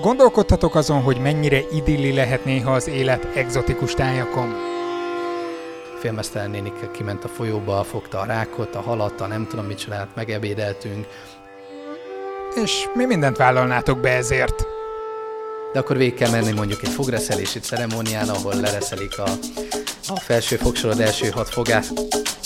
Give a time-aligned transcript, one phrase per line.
[0.00, 4.54] Gondolkodhatok azon, hogy mennyire idilli lehet néha az élet egzotikus tájakon.
[6.00, 10.14] Félmeztelen nénik kiment a folyóba, fogta a rákot, a halat, a nem tudom mit csinált,
[10.14, 11.06] megebédeltünk.
[12.62, 14.66] És mi mindent vállalnátok be ezért?
[15.72, 19.28] De akkor végig kell menni mondjuk egy fogreszelési ceremónián, ahol lereszelik a,
[20.08, 21.92] a felső fogsorod első hat fogát.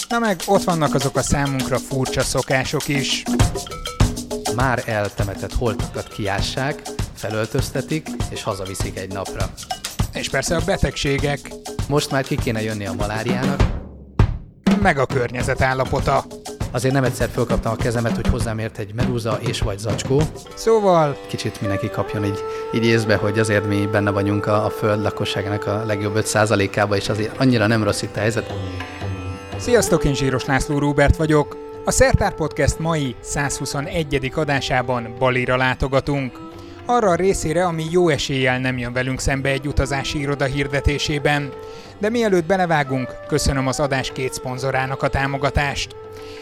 [0.08, 3.22] Na meg ott vannak azok a számunkra furcsa szokások is.
[4.54, 6.82] Már eltemetett holtakat kiássák,
[7.18, 9.44] felöltöztetik, és hazaviszik egy napra.
[10.14, 11.40] És persze a betegségek,
[11.88, 13.62] Most már ki kéne jönni a maláriának.
[14.82, 16.24] meg a környezet állapota.
[16.70, 20.22] Azért nem egyszer fölkaptam a kezemet, hogy hozzám ért egy medúza és vagy zacskó.
[20.54, 22.38] Szóval Kicsit mindenki kapjon így,
[22.74, 27.08] így észbe, hogy azért mi benne vagyunk a, a föld lakosságának a legjobb 5%-ába, és
[27.08, 28.52] azért annyira nem rossz itt a helyzet.
[29.56, 31.56] Sziasztok, én Zsíros László Róbert vagyok.
[31.84, 34.32] A Szertár Podcast mai 121.
[34.34, 36.47] adásában Balira látogatunk.
[36.90, 41.52] Arra a részére, ami jó eséllyel nem jön velünk szembe egy utazási iroda hirdetésében.
[41.98, 45.96] De mielőtt belevágunk, köszönöm az adás két szponzorának a támogatást.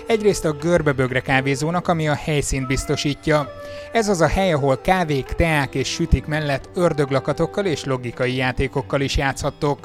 [0.06, 3.48] Egyrészt a Görbebögre kávézónak, ami a helyszínt biztosítja.
[3.92, 9.16] Ez az a hely, ahol kávék, teák és sütik mellett ördöglakatokkal és logikai játékokkal is
[9.16, 9.78] játszhattok.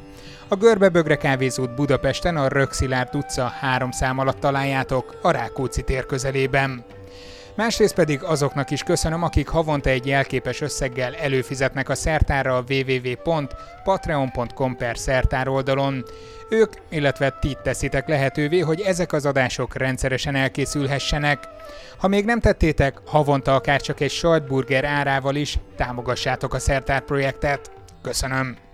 [0.47, 6.85] A Görbebögre kávézót Budapesten a Rökszilárd utca három szám alatt találjátok, a Rákóczi tér közelében.
[7.55, 14.75] Másrészt pedig azoknak is köszönöm, akik havonta egy jelképes összeggel előfizetnek a szertárra a www.patreon.com
[14.75, 16.05] per szertár oldalon.
[16.49, 21.47] Ők, illetve ti teszitek lehetővé, hogy ezek az adások rendszeresen elkészülhessenek.
[21.97, 27.71] Ha még nem tettétek, havonta akár csak egy sajtburger árával is támogassátok a szertár projektet.
[28.01, 28.70] Köszönöm!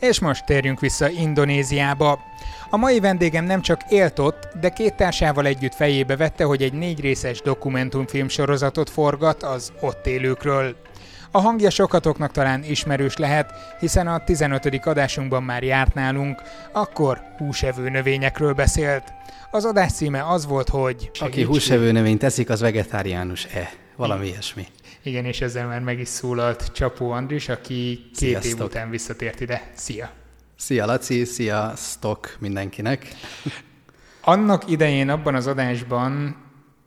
[0.00, 2.18] És most térjünk vissza Indonéziába.
[2.70, 6.72] A mai vendégem nem csak élt ott, de két társával együtt fejébe vette, hogy egy
[6.72, 10.76] négy részes dokumentumfilm sorozatot forgat az ott élőkről.
[11.30, 14.86] A hangja sokatoknak talán ismerős lehet, hiszen a 15.
[14.86, 16.42] adásunkban már járt nálunk,
[16.72, 19.12] akkor húsevő növényekről beszélt.
[19.50, 21.10] Az adás címe az volt, hogy...
[21.20, 23.70] Aki húsevő növényt teszik, az vegetáriánus-e?
[23.96, 24.66] Valami ilyesmi.
[25.06, 28.66] Igen, és ezzel már meg is szólalt Csapó Andris, aki két év Sziasztok.
[28.66, 29.70] után visszatért ide.
[29.74, 30.10] Szia!
[30.56, 33.08] Szia Laci, szia Stock mindenkinek.
[34.20, 36.36] Annak idején abban az adásban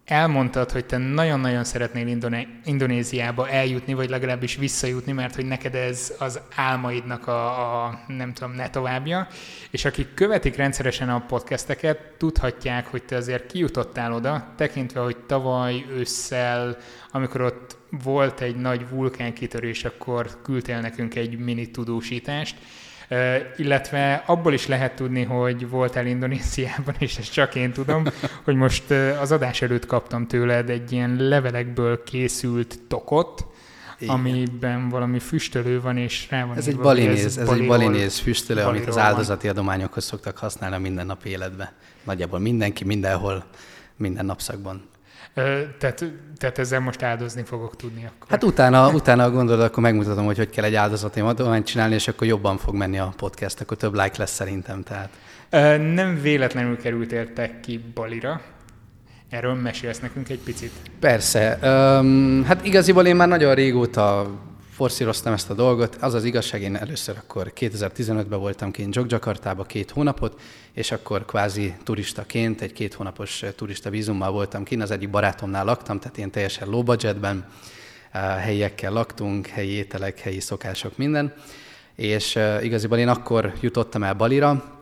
[0.05, 6.13] elmondtad, hogy te nagyon-nagyon szeretnél Indone- Indonéziába eljutni, vagy legalábbis visszajutni, mert hogy neked ez
[6.19, 9.27] az álmaidnak a, a nem tudom, ne továbbja.
[9.69, 15.85] És akik követik rendszeresen a podcasteket, tudhatják, hogy te azért kijutottál oda, tekintve, hogy tavaly
[15.89, 16.77] ősszel,
[17.11, 22.55] amikor ott volt egy nagy vulkánkitörés, akkor küldtél nekünk egy mini tudósítást,
[23.57, 28.03] illetve abból is lehet tudni, hogy voltál Indonéziában, és ezt csak én tudom,
[28.45, 28.91] hogy most
[29.21, 33.45] az adás előtt kaptam tőled egy ilyen levelekből készült tokot,
[33.99, 34.15] Igen.
[34.15, 38.61] amiben valami füstölő van, és rá van Ez egy balinéz, ez egy baliról- balinéz füstölő,
[38.61, 39.03] amit az van.
[39.03, 41.73] áldozati adományokhoz szoktak használni a mindennapi életbe.
[42.03, 43.45] Nagyjából mindenki, mindenhol,
[43.95, 44.87] minden napszakban.
[45.79, 46.05] Tehát,
[46.37, 48.27] tehát ezzel most áldozni fogok tudni akkor.
[48.29, 52.27] Hát utána, utána gondolod, akkor megmutatom, hogy hogy kell egy áldozati adományt csinálni, és akkor
[52.27, 54.83] jobban fog menni a podcast, akkor több like lesz szerintem.
[54.83, 55.09] Tehát.
[55.93, 58.41] Nem véletlenül kerültél te ki Balira.
[59.29, 60.71] Erről mesélsz nekünk egy picit.
[60.99, 61.57] Persze.
[61.61, 64.29] Um, hát igaziból én már nagyon régóta
[64.79, 65.95] forszíroztam ezt a dolgot.
[65.95, 70.39] Az az igazság, én először akkor 2015-ben voltam kint Jogjakartába két hónapot,
[70.73, 75.65] és akkor kvázi turistaként, egy két hónapos eh, turista vízummal voltam kint, az egyik barátomnál
[75.65, 77.45] laktam, tehát én teljesen low budgetben,
[78.11, 81.33] eh, helyiekkel laktunk, helyi ételek, helyi szokások, minden.
[81.95, 84.78] És eh, igaziból én akkor jutottam el Balira,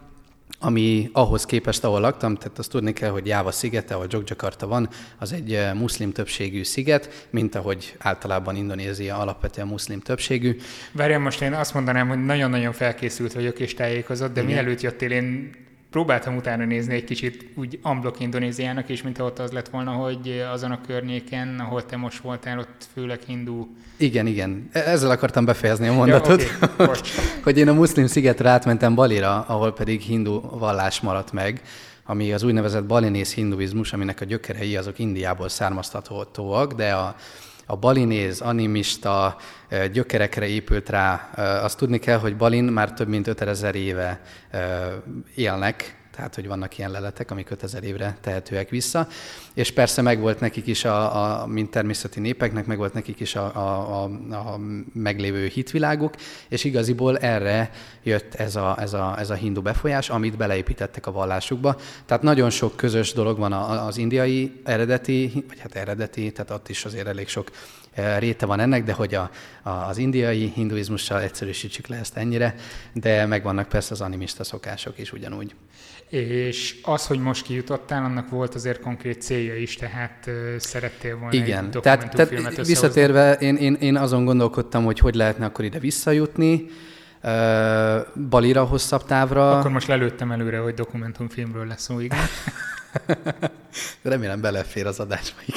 [0.60, 4.90] ami ahhoz képest, ahol laktam, tehát azt tudni kell, hogy Jáva szigete, ahol Jogjakarta van,
[5.18, 10.58] az egy eh, muszlim többségű sziget, mint ahogy általában Indonézia alapvetően muszlim többségű.
[10.92, 14.54] Várjál, most én azt mondanám, hogy nagyon-nagyon felkészült vagyok és tájékozott, de Igen.
[14.54, 15.56] mielőtt jöttél, én
[15.90, 20.44] próbáltam utána nézni egy kicsit úgy amblok Indonéziának, és mintha ott az lett volna, hogy
[20.54, 23.68] azon a környéken, ahol te most voltál, ott főleg hindu.
[23.98, 24.70] Igen, igen.
[24.72, 27.10] E- Ezzel akartam befejezni a mondatot, Ja, oké, bocs.
[27.44, 31.62] hogy én a muszlim szigetre átmentem Balira, ahol pedig hindu vallás maradt meg,
[32.06, 37.16] ami az úgynevezett balinész hinduizmus, aminek a gyökerei azok Indiából származtatóak, de a,
[37.70, 39.38] a balinéz, animista
[39.92, 41.30] gyökerekre épült rá.
[41.64, 44.22] Azt tudni kell, hogy Balin már több mint 5000 éve
[45.36, 49.08] élnek, tehát hogy vannak ilyen leletek, amik 5000 évre tehetőek vissza,
[49.54, 54.04] és persze megvolt nekik is, a, a, mint természeti népeknek, megvolt nekik is a, a,
[54.04, 54.60] a, a
[54.94, 56.14] meglévő hitviláguk,
[56.50, 57.72] és igaziból erre
[58.04, 61.76] jött ez a, ez, a, ez a hindu befolyás, amit beleépítettek a vallásukba.
[62.06, 66.86] Tehát nagyon sok közös dolog van az indiai eredeti, vagy hát eredeti, tehát ott is
[66.86, 67.52] azért elég sok
[68.18, 69.30] réte van ennek, de hogy a,
[69.64, 72.56] a, az indiai hinduizmussal egyszerűsítsük le ezt ennyire,
[72.94, 75.56] de megvannak persze az animista szokások is ugyanúgy.
[76.10, 81.66] És az, hogy most kijutottál, annak volt azért konkrét célja is, tehát szerettél volna Igen,
[81.66, 86.66] egy tehát, tehát visszatérve én, én, én azon gondolkodtam, hogy hogy lehetne akkor ide visszajutni,
[88.30, 89.58] Balira hosszabb távra.
[89.58, 92.20] Akkor most lelőttem előre, hogy dokumentumfilmről lesz szó, igen.
[94.02, 95.40] Remélem belefér az adásba.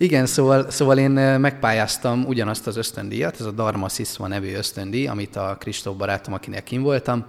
[0.00, 5.36] Igen, szóval, szóval én megpályáztam ugyanazt az ösztöndíjat, ez a Dharma Siswa nevű ösztöndíj, amit
[5.36, 7.26] a Kristóf barátom, akinek kim voltam,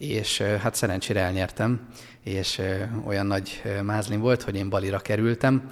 [0.00, 1.80] és hát szerencsére elnyertem,
[2.24, 2.60] és
[3.06, 5.62] olyan nagy mázlim volt, hogy én Balira kerültem.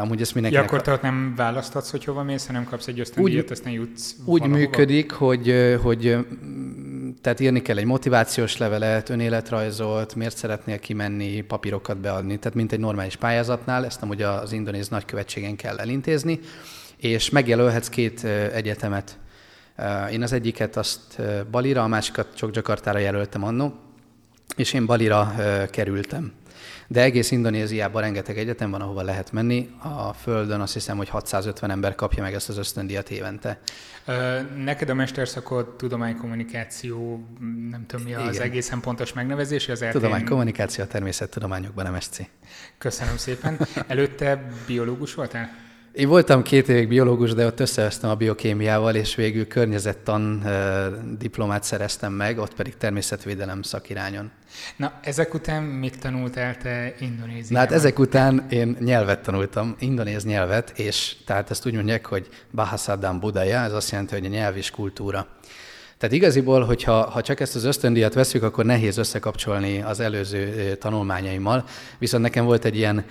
[0.00, 0.52] amúgy ezt mindenkinek...
[0.52, 4.14] Ja, akkor te ott nem választhatsz, hogy hova mész, hanem kapsz egy ösztöndíjat, aztán jutsz
[4.24, 4.58] Úgy valahova.
[4.58, 6.16] működik, hogy, hogy
[7.20, 12.80] tehát írni kell egy motivációs levelet, önéletrajzolt, miért szeretnél kimenni, papírokat beadni, tehát mint egy
[12.80, 16.40] normális pályázatnál, ezt amúgy az indonéz nagykövetségen kell elintézni,
[16.96, 19.18] és megjelölhetsz két egyetemet
[20.10, 23.74] én az egyiket azt Balira, a másikat csak Jakartára jelöltem annó,
[24.56, 25.34] és én Balira
[25.70, 26.32] kerültem.
[26.86, 29.70] De egész Indonéziában rengeteg egyetem van, ahova lehet menni.
[29.82, 33.60] A Földön azt hiszem, hogy 650 ember kapja meg ezt az ösztöndíjat évente.
[34.56, 37.26] Neked a mesterszakod tudománykommunikáció,
[37.70, 38.46] nem tudom mi az Igen.
[38.46, 42.18] egészen pontos megnevezés, az Tudománykommunikáció a természettudományokban MSC.
[42.78, 43.58] Köszönöm szépen.
[43.86, 45.50] Előtte biológus voltál?
[45.92, 50.44] Én voltam két évig biológus, de ott összevesztem a biokémiával, és végül környezettan
[51.18, 54.30] diplomát szereztem meg, ott pedig természetvédelem szakirányon.
[54.76, 57.46] Na, ezek után mit tanultál te Indonéziában?
[57.48, 62.28] Na, hát ezek után én nyelvet tanultam, indonéz nyelvet, és tehát ezt úgy mondják, hogy
[62.50, 65.26] Bahasadam Budaya, ez azt jelenti, hogy a nyelv és kultúra.
[65.98, 71.64] Tehát igaziból, hogyha ha csak ezt az ösztöndíjat veszük, akkor nehéz összekapcsolni az előző tanulmányaimmal,
[71.98, 73.04] viszont nekem volt egy ilyen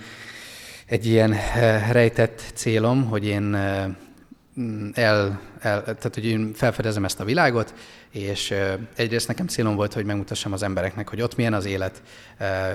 [0.92, 3.84] egy ilyen eh, rejtett célom, hogy én eh,
[4.94, 7.74] el, el, tehát hogy én felfedezem ezt a világot,
[8.10, 12.02] és eh, egyrészt nekem célom volt, hogy megmutassam az embereknek, hogy ott milyen az élet,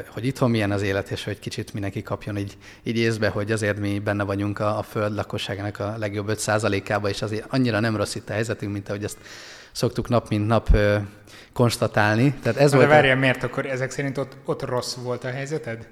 [0.07, 3.79] hogy itthon milyen az élet, és hogy kicsit mindenki kapjon így, így észbe, hogy azért
[3.79, 8.15] mi benne vagyunk a, a föld lakosságának a legjobb 5%-ába, és azért annyira nem rossz
[8.15, 9.17] itt a helyzetünk, mint ahogy ezt
[9.71, 10.77] szoktuk nap mint nap
[11.53, 12.33] konstatálni.
[12.41, 13.19] Tehát ez De volt várjál, a...
[13.19, 15.87] miért akkor ezek szerint ott, ott rossz volt a helyzeted?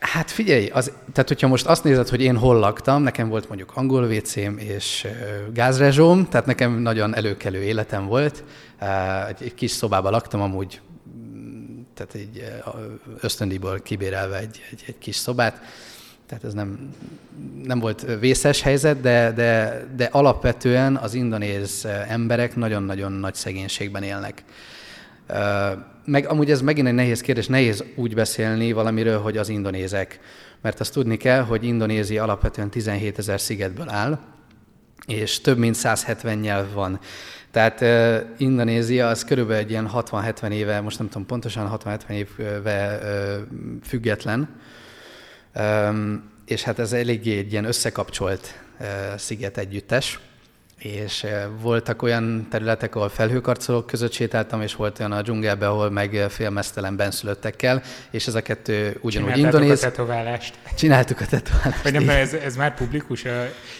[0.00, 3.72] Hát figyelj, az, tehát hogyha most azt nézed, hogy én hol laktam, nekem volt mondjuk
[3.74, 5.06] angol wc és
[5.52, 8.44] gázrezsóm, tehát nekem nagyon előkelő életem volt.
[9.40, 10.80] Egy, kis szobában laktam amúgy,
[11.94, 12.52] tehát egy
[13.20, 15.60] ösztöndíjból kibérelve egy, egy, egy kis szobát,
[16.26, 16.94] tehát ez nem,
[17.64, 24.44] nem volt vészes helyzet, de, de, de alapvetően az indonéz emberek nagyon-nagyon nagy szegénységben élnek
[26.04, 30.20] meg amúgy ez megint egy nehéz kérdés, nehéz úgy beszélni valamiről, hogy az indonézek.
[30.62, 34.18] Mert azt tudni kell, hogy Indonézia alapvetően 17 ezer szigetből áll,
[35.06, 37.00] és több mint 170 nyelv van.
[37.50, 42.98] Tehát uh, Indonézia az körülbelül egy ilyen 60-70 éve, most nem tudom pontosan, 60-70 éve
[43.02, 43.46] uh,
[43.82, 44.48] független,
[45.54, 48.86] um, és hát ez eléggé egy ilyen összekapcsolt uh,
[49.16, 50.18] sziget együttes
[50.82, 55.90] és eh, voltak olyan területek, ahol felhőkarcolók között sétáltam, és volt olyan a dzsungelben, ahol
[55.90, 59.84] meg eh, félmeztelen benszülöttekkel, és ez a kettő ugyanúgy indonéz.
[59.84, 60.54] a tetoválást.
[60.76, 61.82] Csináltuk a tetoválást.
[61.82, 63.24] Vagy nem, ez, ez már publikus?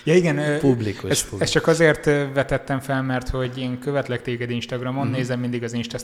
[0.04, 1.40] Ja igen, publikus, ezt, publikus.
[1.40, 5.14] ezt csak azért vetettem fel, mert hogy én követlek téged Instagramon, mm-hmm.
[5.14, 5.98] nézem mindig az Insta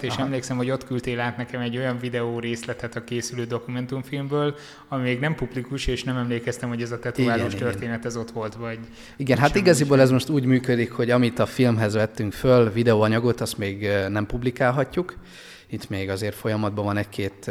[0.00, 0.22] és Aha.
[0.22, 4.54] emlékszem, hogy ott küldtél át nekem egy olyan videó részletet a készülő dokumentumfilmből,
[4.88, 8.06] ami még nem publikus, és nem emlékeztem, hogy ez a tetoválós igen, történet igen.
[8.06, 8.78] ez ott volt, vagy...
[9.16, 13.40] Igen, hát igaziból ez most most úgy működik, hogy amit a filmhez vettünk föl, videóanyagot,
[13.40, 15.16] azt még nem publikálhatjuk.
[15.66, 17.50] Itt még azért folyamatban van egy-két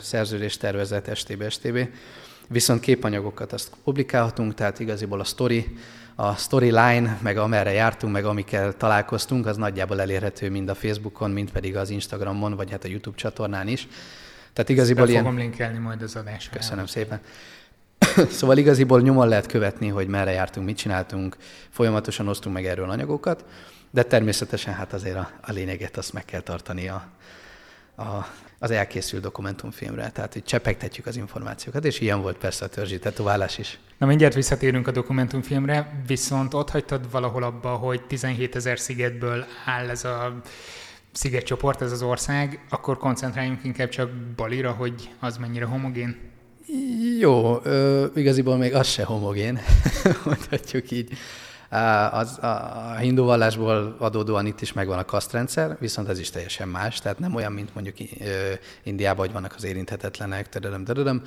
[0.00, 1.88] szerződés tervezet STB, STB.
[2.48, 5.76] Viszont képanyagokat azt publikálhatunk, tehát igaziból a story,
[6.14, 11.50] a storyline, meg amerre jártunk, meg amikkel találkoztunk, az nagyjából elérhető mind a Facebookon, mind
[11.50, 13.88] pedig az Instagramon, vagy hát a YouTube csatornán is.
[14.52, 15.22] Tehát igaziból Ezt ilyen...
[15.24, 16.56] fogom linkelni majd az adásra.
[16.56, 17.20] Köszönöm szépen.
[18.38, 21.36] szóval igaziból nyomon lehet követni, hogy merre jártunk, mit csináltunk,
[21.70, 23.44] folyamatosan osztunk meg erről anyagokat,
[23.90, 27.06] de természetesen hát azért a, a lényeget azt meg kell tartani a,
[27.96, 28.26] a,
[28.58, 30.10] az elkészült dokumentumfilmre.
[30.10, 33.78] Tehát, hogy csepegtetjük az információkat, és ilyen volt persze a törzsi tetoválás is.
[33.98, 39.88] Na mindjárt visszatérünk a dokumentumfilmre, viszont ott hagytad valahol abba, hogy 17 ezer szigetből áll
[39.88, 40.40] ez a
[41.12, 46.34] szigetcsoport, ez az ország, akkor koncentráljunk inkább csak Balira, hogy az mennyire homogén.
[47.18, 49.60] Jó, ö, igaziból még az se homogén,
[50.24, 51.12] mondhatjuk így.
[52.10, 56.68] Az, a, a hindu vallásból adódóan itt is megvan a kasztrendszer, viszont ez is teljesen
[56.68, 57.96] más, tehát nem olyan, mint mondjuk
[58.82, 61.22] Indiában, hogy vannak az érinthetetlenek, tadadam, tadadam,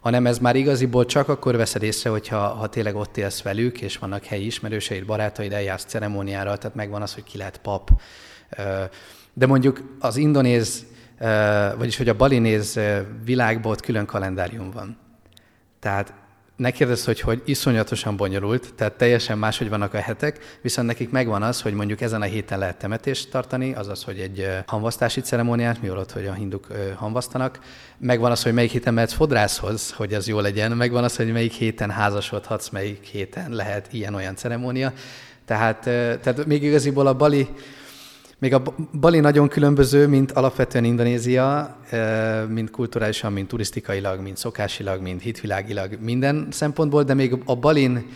[0.00, 3.98] hanem ez már igaziból csak akkor veszed észre, hogyha ha tényleg ott élsz velük, és
[3.98, 7.90] vannak helyi ismerőseid, barátaid, eljársz ceremóniára, tehát megvan az, hogy ki lehet pap.
[9.32, 10.84] De mondjuk az indonéz,
[11.76, 12.80] vagyis hogy a balinéz
[13.24, 14.96] világból ott külön kalendárium van.
[15.80, 16.14] Tehát
[16.56, 21.42] ne kérdezz, hogy hogy iszonyatosan bonyolult, tehát teljesen máshogy vannak a hetek, viszont nekik megvan
[21.42, 25.90] az, hogy mondjuk ezen a héten lehet temetést tartani, azaz, hogy egy hamvasztási ceremóniát, mi
[25.90, 27.58] ott, hogy a hinduk hamvasztanak.
[27.98, 30.72] Megvan az, hogy melyik héten mehetsz fodrászhoz, hogy az jó legyen.
[30.72, 34.92] Megvan az, hogy melyik héten házasodhatsz, melyik héten lehet ilyen-olyan ceremónia.
[35.44, 35.80] Tehát,
[36.20, 37.48] tehát még igaziból a bali
[38.38, 38.62] még a
[39.00, 41.76] Bali nagyon különböző, mint alapvetően Indonézia,
[42.48, 48.06] mint kulturálisan, mint turisztikailag, mint szokásilag, mint hitvilágilag, minden szempontból, de még a Balin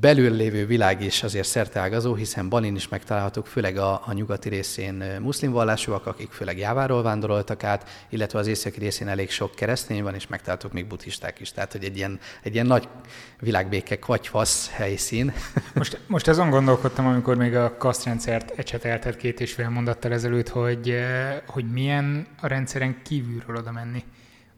[0.00, 5.04] belül lévő világ is azért szerteágazó, hiszen Balin is megtalálhatók, főleg a, a nyugati részén
[5.20, 10.14] muszlim vallásúak, akik főleg Jáváról vándoroltak át, illetve az északi részén elég sok keresztény van,
[10.14, 11.52] és megtalálhatók még buddhisták is.
[11.52, 12.88] Tehát, hogy egy ilyen, egy ilyen nagy
[13.40, 15.32] világbéke kvagyfasz helyszín.
[15.74, 20.94] Most, most azon gondolkodtam, amikor még a kasztrendszert ecsetelted két és fél mondattal ezelőtt, hogy,
[21.46, 24.04] hogy milyen a rendszeren kívülről oda menni.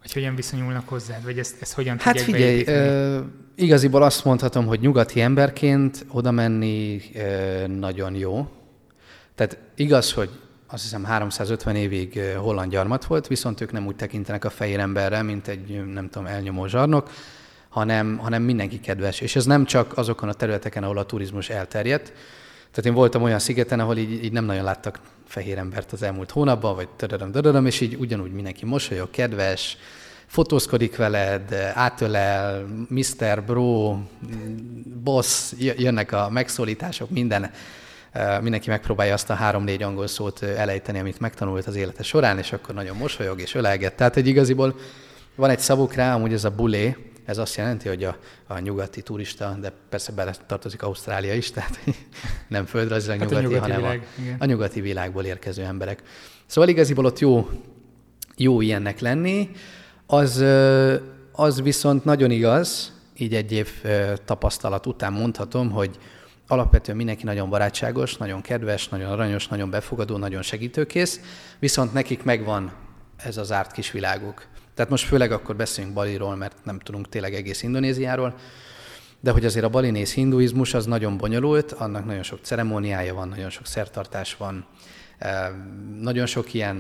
[0.07, 3.19] Vagy hogyan viszonyulnak hozzád, vagy ezt, ezt hogyan hát figyelj, ö,
[3.55, 8.49] igaziból azt mondhatom, hogy nyugati emberként oda menni ö, nagyon jó.
[9.35, 10.31] Tehát igaz, hogy
[10.67, 15.23] azt hiszem 350 évig holland gyarmat volt, viszont ők nem úgy tekintenek a fehér emberre,
[15.23, 17.11] mint egy, nem tudom, elnyomó zsarnok,
[17.69, 19.21] hanem, hanem mindenki kedves.
[19.21, 22.13] És ez nem csak azokon a területeken, ahol a turizmus elterjedt.
[22.71, 26.31] Tehát én voltam olyan szigeten, ahol így, így nem nagyon láttak fehér embert az elmúlt
[26.31, 29.77] hónapban, vagy tödöröm, tödöröm, és így ugyanúgy mindenki mosolyog, kedves,
[30.27, 33.43] fotózkodik veled, átölel, Mr.
[33.47, 33.97] Bro,
[35.03, 37.51] boss, jönnek a megszólítások, minden,
[38.41, 42.75] mindenki megpróbálja azt a három-négy angol szót elejteni, amit megtanult az élete során, és akkor
[42.75, 43.95] nagyon mosolyog és ölelget.
[43.95, 44.79] Tehát egy igaziból
[45.35, 48.17] van egy szavuk rá, amúgy ez a bulé, ez azt jelenti, hogy a,
[48.47, 51.79] a nyugati turista, de persze bele tartozik Ausztrália is, tehát
[52.49, 54.07] nem földrajzilag hát nyugati, a nyugati hanem világ,
[54.39, 56.03] a, a nyugati világból érkező emberek.
[56.47, 57.49] Szóval igaziból ott jó,
[58.37, 59.51] jó ilyennek lenni.
[60.07, 60.45] Az,
[61.33, 63.69] az viszont nagyon igaz, így egy év
[64.25, 65.99] tapasztalat után mondhatom, hogy
[66.47, 71.21] alapvetően mindenki nagyon barátságos, nagyon kedves, nagyon aranyos, nagyon befogadó, nagyon segítőkész,
[71.59, 72.73] viszont nekik megvan
[73.17, 74.47] ez az árt kis világuk.
[74.75, 78.35] Tehát most főleg akkor beszélünk Baliról, mert nem tudunk tényleg egész Indonéziáról,
[79.21, 83.51] de hogy azért a balinész hinduizmus az nagyon bonyolult, annak nagyon sok ceremóniája van, nagyon
[83.51, 84.67] sok szertartás van,
[86.01, 86.77] nagyon sok ilyen,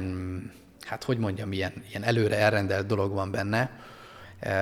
[0.86, 3.70] hát hogy mondjam, ilyen, ilyen előre elrendelt dolog van benne,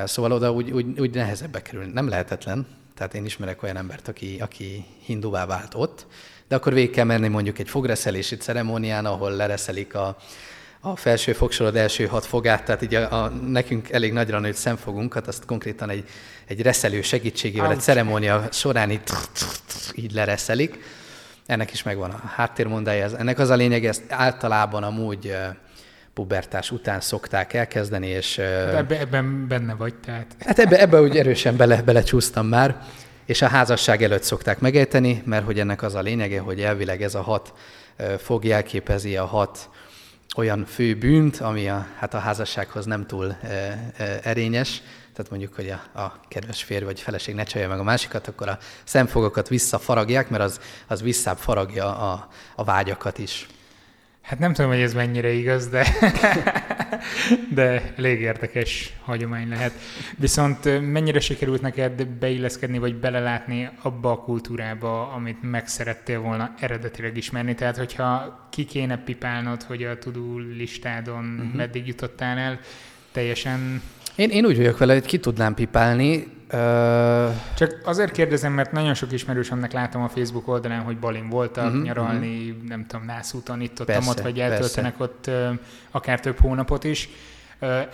[0.05, 1.85] szóval oda úgy, úgy, úgy nehezebbe kerül.
[1.85, 2.67] Nem lehetetlen,
[2.97, 6.07] tehát én ismerek olyan embert, aki, aki hinduvá vált ott,
[6.49, 10.17] de akkor végig kell menni mondjuk egy fogreszelési ceremónián, ahol lereszelik a,
[10.81, 15.27] a felső fogsorod első hat fogát, tehát így a, a, nekünk elég nagyra nőtt szemfogunkat,
[15.27, 16.05] azt konkrétan egy,
[16.47, 17.79] egy reszelő segítségével, Ouch.
[17.79, 19.03] egy ceremónia során így,
[19.95, 20.79] így lereszelik.
[21.47, 23.17] Ennek is megvan a háttérmondája.
[23.17, 25.37] Ennek az a lényeg, ezt általában amúgy
[26.15, 28.39] pubertás után szokták elkezdeni, és...
[28.39, 30.37] Ebbe, ebben benne vagy, tehát...
[30.39, 32.83] Hát ebbe, ebbe úgy erősen bele, belecsúsztam már,
[33.27, 37.15] és a házasság előtt szokták megejteni, mert hogy ennek az a lényege, hogy elvileg ez
[37.15, 37.53] a hat
[38.19, 39.71] fog jelképezi a hat
[40.37, 43.47] olyan fő bűnt, ami a, hát a házassághoz nem túl e,
[43.97, 44.83] e, erényes,
[45.15, 48.49] tehát mondjuk, hogy a, a kedves férj vagy feleség ne csalja meg a másikat, akkor
[48.49, 53.47] a szemfogokat visszafaragják, mert az, az visszább faragja a, a vágyakat is.
[54.25, 55.87] Hát nem tudom, hogy ez mennyire igaz, de,
[57.55, 59.73] de elég érdekes hagyomány lehet.
[60.19, 67.17] Viszont mennyire sikerült neked beilleszkedni, vagy belelátni abba a kultúrába, amit meg szerettél volna eredetileg
[67.17, 67.55] ismerni?
[67.55, 71.55] Tehát, hogyha ki kéne pipálnod, hogy a tudó listádon uh-huh.
[71.55, 72.61] meddig jutottál el,
[73.13, 73.83] teljesen...
[74.17, 76.33] Én, én úgy vagyok vele, hogy ki tudnám pipálni,
[77.57, 81.83] csak azért kérdezem, mert nagyon sok ismerősömnek látom a Facebook oldalán, hogy Balin voltak, uh-huh,
[81.83, 82.69] nyaralni, uh-huh.
[82.69, 85.13] nem tudom, nászúton, itt ott, persze, ott, vagy eltöltenek persze.
[85.13, 85.31] ott
[85.91, 87.09] akár több hónapot is.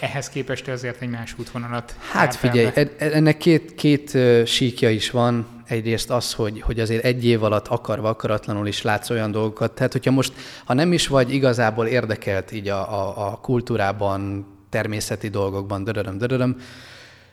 [0.00, 1.94] Ehhez képest azért egy más útvonalat.
[2.12, 5.46] Hát figyelj, e, e, ennek két, két síkja is van.
[5.66, 9.72] Egyrészt az, hogy, hogy azért egy év alatt akarva, akaratlanul is látsz olyan dolgokat.
[9.72, 10.32] Tehát, hogyha most,
[10.64, 16.56] ha nem is vagy igazából érdekelt így a, a, a kultúrában, természeti dolgokban, döröröm, döröröm,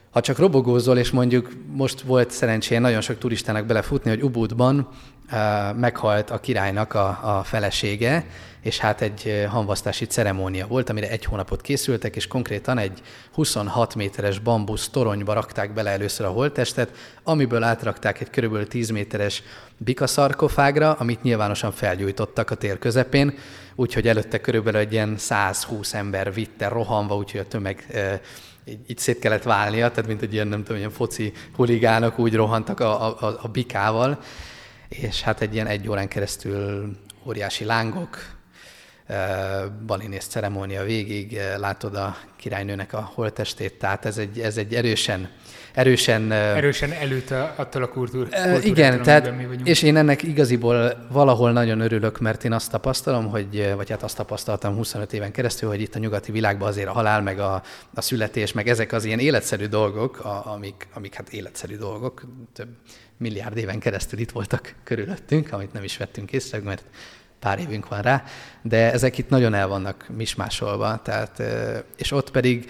[0.10, 4.88] ha csak robogózol, és mondjuk most volt szerencsén nagyon sok turistának belefutni, hogy Ubudban
[5.76, 8.26] meghalt a királynak a, a felesége,
[8.62, 13.02] és hát egy hamvasztási ceremónia volt, amire egy hónapot készültek, és konkrétan egy
[13.34, 16.92] 26 méteres bambusz toronyba rakták bele először a holttestet,
[17.24, 19.44] amiből átrakták egy körülbelül 10 méteres
[19.78, 23.38] bikaszarkofágra, amit nyilvánosan felgyújtottak a tér közepén,
[23.76, 27.86] úgyhogy előtte körülbelül egy ilyen 120 ember vitte rohanva, úgyhogy a tömeg
[28.66, 32.36] így, így szét kellett válnia, tehát mint egy ilyen, nem tudom, ilyen foci huligánok úgy
[32.36, 34.20] rohantak a, a, a bikával,
[34.89, 36.91] és hát egy ilyen egy órán keresztül
[37.25, 38.36] óriási lángok,
[39.86, 45.29] balinész ceremónia végig látod a királynőnek a holtestét, tehát ez egy, ez egy erősen
[45.77, 46.32] erősen...
[46.32, 48.27] Erősen előtt attól a kultúr,
[48.62, 53.89] Igen, tehát, és én ennek igaziból valahol nagyon örülök, mert én azt tapasztalom, hogy, vagy
[53.89, 57.39] hát azt tapasztaltam 25 éven keresztül, hogy itt a nyugati világban azért a halál, meg
[57.39, 57.62] a,
[57.94, 62.22] a születés, meg ezek az ilyen életszerű dolgok, a, amik, amik hát életszerű dolgok,
[62.53, 62.70] több
[63.18, 66.84] milliárd éven keresztül itt voltak körülöttünk, amit nem is vettünk észre, mert
[67.40, 68.24] pár évünk van rá,
[68.62, 71.42] de ezek itt nagyon el vannak mismásolva, tehát,
[71.98, 72.70] és ott pedig,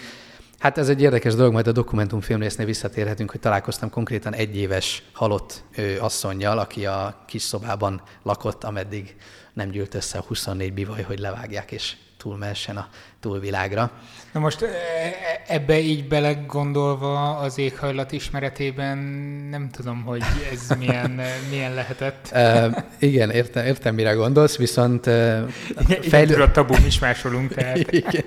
[0.58, 5.02] hát ez egy érdekes dolog, majd a dokumentumfilm résznél visszatérhetünk, hogy találkoztam konkrétan egy éves
[5.12, 5.64] halott
[6.00, 9.16] asszonynal, aki a kis szobában lakott, ameddig
[9.52, 12.88] nem gyűlt össze a 24 bivaj, hogy levágják és túlmessen a
[13.20, 13.90] túlvilágra.
[14.32, 14.72] Na most e, e,
[15.46, 18.98] ebbe így belegondolva az éghajlat ismeretében
[19.50, 20.22] nem tudom, hogy
[20.52, 21.20] ez milyen,
[21.50, 22.30] milyen lehetett.
[22.32, 25.48] Uh, igen, értem, értem, mire gondolsz, viszont uh,
[26.00, 26.42] fejlő...
[26.42, 27.92] a tabu is másolunk, tehát...
[28.02, 28.24] igen.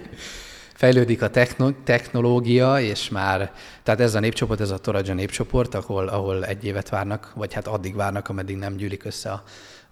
[0.82, 3.52] Fejlődik a techno- technológia, és már,
[3.84, 7.68] tehát ez a népcsoport, ez a Toraja népcsoport, ahol, ahol egy évet várnak, vagy hát
[7.68, 9.44] addig várnak, ameddig nem gyűlik össze a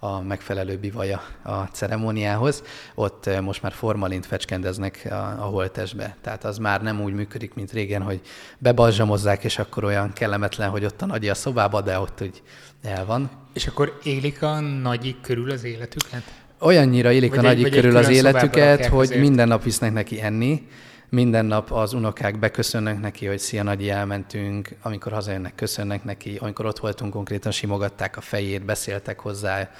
[0.02, 2.62] a megfelelő bivaja a ceremóniához.
[2.94, 6.16] Ott eh, most már formalint fecskendeznek a, a holtesbe.
[6.20, 8.20] Tehát az már nem úgy működik, mint régen, hogy
[8.58, 12.42] bebalzsamozzák, és akkor olyan kellemetlen, hogy ott a nagyi a szobába, de ott úgy
[12.82, 13.30] el van.
[13.52, 16.22] És akkor élik a nagyik körül az életüket?
[16.60, 19.20] Olyannyira élik vagy a nagyik körül az életüket, hogy azért.
[19.20, 20.66] minden nap visznek neki enni,
[21.10, 26.66] minden nap az unokák beköszönnek neki, hogy szia nagyi, elmentünk, amikor hazajönnek, köszönnek neki, amikor
[26.66, 29.70] ott voltunk, konkrétan simogatták a fejét, beszéltek hozzá.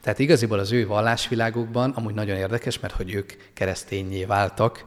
[0.00, 4.84] Tehát igaziból az ő vallásvilágukban amúgy nagyon érdekes, mert hogy ők keresztényé váltak,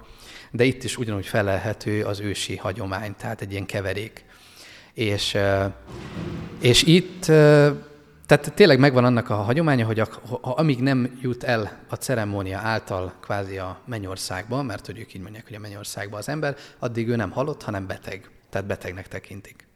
[0.52, 4.26] de itt is ugyanúgy felelhető az ősi hagyomány, tehát egy ilyen keverék.
[4.94, 5.38] És,
[6.62, 7.32] és itt
[8.26, 12.58] tehát tényleg megvan annak a hagyománya, hogy a, ha, amíg nem jut el a ceremónia
[12.58, 17.08] által kvázi a mennyországba, mert hogy ők így mondják, hogy a mennyországba az ember, addig
[17.08, 18.30] ő nem halott, hanem beteg.
[18.50, 19.68] Tehát betegnek tekintik.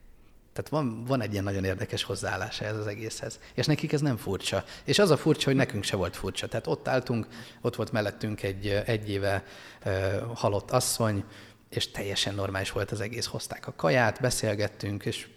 [0.53, 3.39] Tehát van, van egy ilyen nagyon érdekes hozzáállása ez az egészhez.
[3.53, 4.63] És nekik ez nem furcsa.
[4.83, 6.47] És az a furcsa, hogy nekünk se volt furcsa.
[6.47, 7.27] Tehát ott álltunk,
[7.61, 9.43] ott volt mellettünk egy egy éve
[9.85, 9.93] uh,
[10.35, 11.23] halott asszony,
[11.69, 13.25] és teljesen normális volt az egész.
[13.25, 15.27] Hozták a kaját, beszélgettünk, és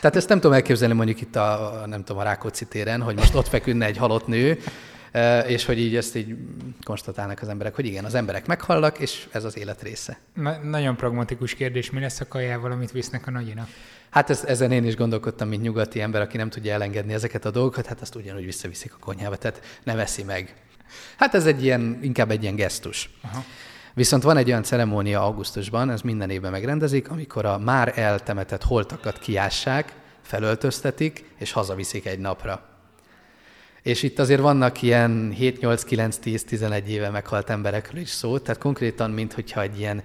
[0.00, 3.34] tehát ezt nem tudom elképzelni mondjuk itt a, nem tudom, a Rákóczi téren, hogy most
[3.34, 4.58] ott feküdne egy halott nő,
[5.12, 6.36] e, és hogy így ezt így
[6.84, 10.18] konstatálnak az emberek, hogy igen, az emberek meghallak, és ez az élet része.
[10.34, 13.68] Na, nagyon pragmatikus kérdés, mi lesz a kajával, amit visznek a nagyinak?
[14.10, 17.50] Hát ez, ezen én is gondolkodtam, mint nyugati ember, aki nem tudja elengedni ezeket a
[17.50, 20.54] dolgokat, hát azt ugyanúgy visszaviszik a konyhába, tehát ne veszi meg.
[21.16, 23.10] Hát ez egy ilyen, inkább egy ilyen gesztus.
[23.22, 23.44] Aha.
[24.00, 29.18] Viszont van egy olyan ceremónia augusztusban, ez minden évben megrendezik, amikor a már eltemetett holtakat
[29.18, 32.62] kiássák, felöltöztetik, és hazaviszik egy napra.
[33.82, 38.38] És itt azért vannak ilyen 7, 8, 9, 10, 11 éve meghalt emberekről is szó,
[38.38, 40.02] tehát konkrétan, mint hogyha egy ilyen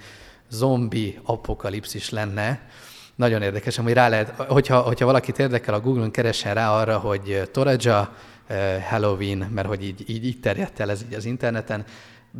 [0.49, 2.69] zombi apokalipszis lenne,
[3.15, 7.49] nagyon érdekes, hogy rá lehet, hogyha, hogyha valakit érdekel, a Google-on keressen rá arra, hogy
[7.51, 8.15] Toraja,
[8.47, 11.85] eh, Halloween, mert hogy így, így, így terjedt el ez így az interneten,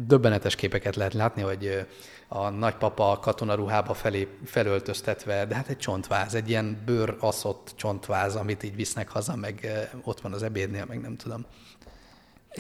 [0.08, 1.86] döbbenetes képeket lehet látni, hogy
[2.28, 8.76] a nagypapa katonaruhába felé felöltöztetve, de hát egy csontváz, egy ilyen bőraszott csontváz, amit így
[8.76, 9.70] visznek haza, meg
[10.04, 11.46] ott van az ebédnél, meg nem tudom.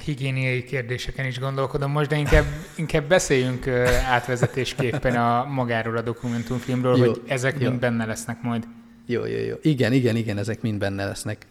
[0.03, 2.45] Higiéniai kérdéseken is gondolkodom most, de inkább,
[2.75, 3.67] inkább beszéljünk
[4.09, 7.69] átvezetésképpen a magáról a dokumentumfilmről, jó, hogy ezek jó.
[7.69, 8.67] mind benne lesznek majd.
[9.05, 9.55] Jó, jó, jó.
[9.61, 11.45] Igen, igen, igen, ezek mind benne lesznek.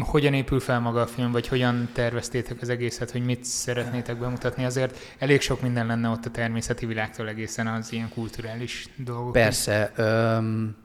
[0.00, 4.64] Hogyan épül fel maga a film, vagy hogyan terveztétek az egészet, hogy mit szeretnétek bemutatni?
[4.64, 9.32] Azért elég sok minden lenne ott a természeti világtól egészen az ilyen kulturális dolgok.
[9.32, 9.92] Persze.
[9.96, 10.76] Öm,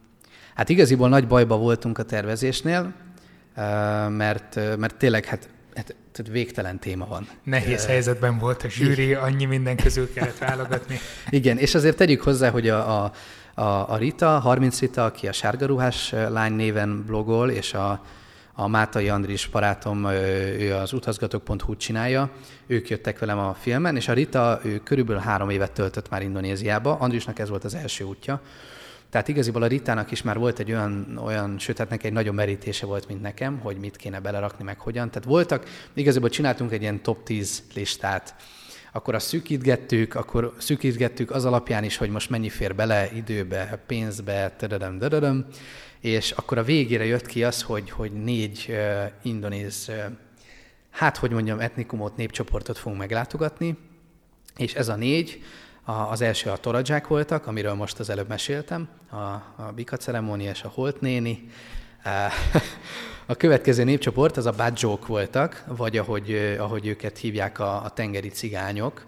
[0.54, 2.94] hát igaziból nagy bajba voltunk a tervezésnél,
[4.10, 7.28] mert, mert tényleg hát, hát tehát végtelen téma van.
[7.44, 11.00] Nehéz helyzetben volt a zsűri, annyi minden közül kellett válogatni.
[11.30, 13.12] Igen, és azért tegyük hozzá, hogy a, a,
[13.54, 18.02] a, a Rita, 30 Rita, aki a sárgaruhás lány néven blogol, és a,
[18.60, 20.06] a Mátai Andris barátom,
[20.60, 22.30] ő az utazgatók.hu csinálja,
[22.68, 26.94] ők jöttek velem a filmen, és a Rita, ő körülbelül három évet töltött már Indonéziába,
[26.94, 28.42] Andrisnak ez volt az első útja,
[29.10, 32.36] Tehát igaziból a Ritának is már volt egy olyan, olyan sőt, hát neki egy nagyon
[32.36, 35.10] merítése volt, mint nekem, hogy mit kéne belerakni, meg hogyan.
[35.10, 38.36] Tehát voltak, igaziból csináltunk egy ilyen top 10 listát,
[38.92, 44.56] akkor azt szűkítgettük, akkor szűkítgettük az alapján is, hogy most mennyi fér bele időbe, pénzbe,
[44.58, 45.46] tadadam, tadadam,
[46.00, 49.96] és akkor a végére jött ki az, hogy, hogy négy uh, indonéz, uh,
[50.90, 53.78] hát hogy mondjam, etnikumot, népcsoportot fogunk meglátogatni,
[54.58, 55.44] és ez a négy,
[55.84, 59.16] a, az első a toradzsák voltak, amiről most az előbb meséltem, a,
[59.64, 61.50] a bika ceremónia és a holt néni.
[63.26, 68.28] A következő népcsoport az a badzsók voltak, vagy ahogy, ahogy őket hívják a, a tengeri
[68.28, 69.06] cigányok,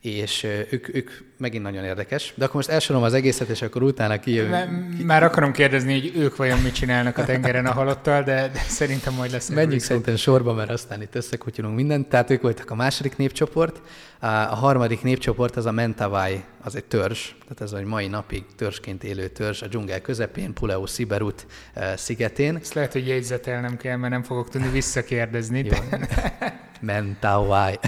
[0.00, 2.32] és ők, ők megint nagyon érdekes.
[2.36, 5.04] De akkor most elsorom az egészet, és akkor utána kijövünk.
[5.04, 9.14] Már akarom kérdezni, hogy ők vajon mit csinálnak a tengeren a halottal, de, de szerintem
[9.14, 9.48] majd lesz.
[9.48, 12.08] Menjünk szerintem sorba, mert aztán itt összekutyulunk mindent.
[12.08, 13.80] Tehát ők voltak a második népcsoport.
[14.20, 19.04] A harmadik népcsoport az a Mentawai, az egy törzs, tehát ez a mai napig törzsként
[19.04, 21.46] élő törzs a dzsungel közepén, Puleo Siberut
[21.96, 22.56] szigetén.
[22.56, 25.62] Ezt lehet, hogy jegyzetelnem kell, mert nem fogok tudni visszakérdezni.
[25.62, 25.78] De...
[26.80, 27.78] Mentawai.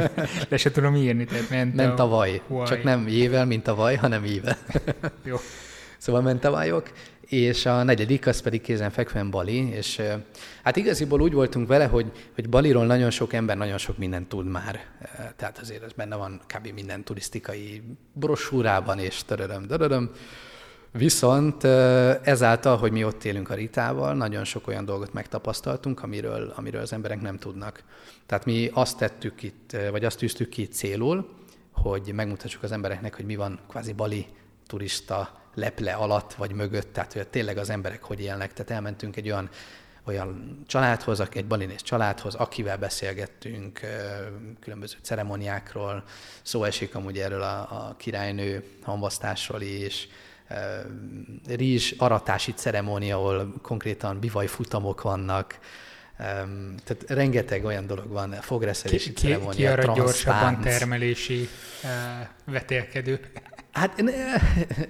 [0.48, 2.42] Le se tudom írni, tehát Mentawai.
[2.66, 4.58] Csak nem jével, mint a vaj, hanem íve.
[5.24, 5.36] Jó.
[5.98, 10.02] Szóval mentawaiok, és a negyedik az pedig kézenfekvően Bali, és
[10.62, 14.46] hát igaziból úgy voltunk vele, hogy, hogy Baliról nagyon sok ember nagyon sok mindent tud
[14.46, 14.84] már.
[15.36, 16.68] Tehát azért ez benne van kb.
[16.74, 17.82] minden turisztikai
[18.12, 20.10] brosúrában, és töröröm, töröröm.
[20.92, 21.64] Viszont
[22.22, 26.92] ezáltal, hogy mi ott élünk a Ritával, nagyon sok olyan dolgot megtapasztaltunk, amiről, amiről az
[26.92, 27.82] emberek nem tudnak.
[28.26, 31.28] Tehát mi azt tettük itt, vagy azt tűztük ki célul,
[31.82, 34.26] hogy megmutassuk az embereknek, hogy mi van kvázi Bali
[34.66, 38.52] turista leple alatt vagy mögött, tehát hogy tényleg az emberek hogy élnek.
[38.52, 39.48] Tehát elmentünk egy olyan
[40.04, 43.80] olyan családhoz, egy balinész családhoz, akivel beszélgettünk
[44.60, 46.04] különböző ceremoniákról,
[46.42, 50.08] szó esik amúgy erről a, a királynő hamvasztásról is,
[51.46, 55.58] rizs aratási ceremónia, ahol konkrétan bivaj futamok vannak,
[56.84, 61.48] tehát rengeteg olyan dolog van, fogreszelési ki, ceremónia, ki, ki arra gyorsabban termelési
[61.82, 63.20] uh, vetélkedő?
[63.72, 64.12] Hát ne,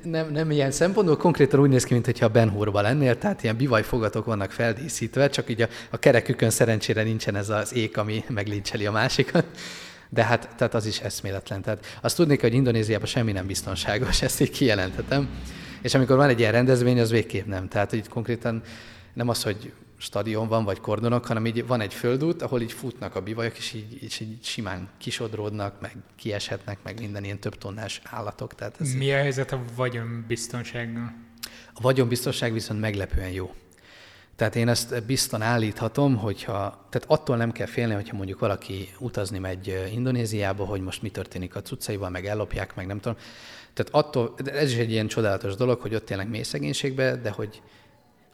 [0.02, 4.24] nem, nem ilyen szempontból, konkrétan úgy néz ki, mintha Ben Hurba lennél, tehát ilyen bivajfogatok
[4.24, 8.90] vannak feldíszítve, csak így a, a kerekükön szerencsére nincsen ez az ék, ami meglincseli a
[8.92, 9.44] másikat.
[10.08, 11.62] De hát tehát az is eszméletlen.
[11.62, 15.28] Tehát azt tudnék, hogy Indonéziában semmi nem biztonságos, ezt így kijelenthetem.
[15.82, 17.68] És amikor van egy ilyen rendezvény, az végképp nem.
[17.68, 18.62] Tehát így konkrétan
[19.14, 23.14] nem az, hogy stadion van, vagy kordonok, hanem így van egy földút, ahol így futnak
[23.14, 28.00] a bivajok, és így, és így simán kisodródnak, meg kieshetnek, meg minden ilyen több tonnás
[28.04, 28.54] állatok.
[28.54, 31.12] Tehát ez Mi a helyzet a vagyonbiztonsággal?
[31.72, 33.54] A vagyonbiztonság viszont meglepően jó.
[34.36, 39.38] Tehát én ezt bizton állíthatom, hogyha, tehát attól nem kell félni, hogyha mondjuk valaki utazni
[39.38, 43.18] megy Indonéziába, hogy most mi történik a cuccaival, meg ellopják, meg nem tudom.
[43.72, 47.62] Tehát attól, ez is egy ilyen csodálatos dolog, hogy ott élnek mély szegénységbe, de hogy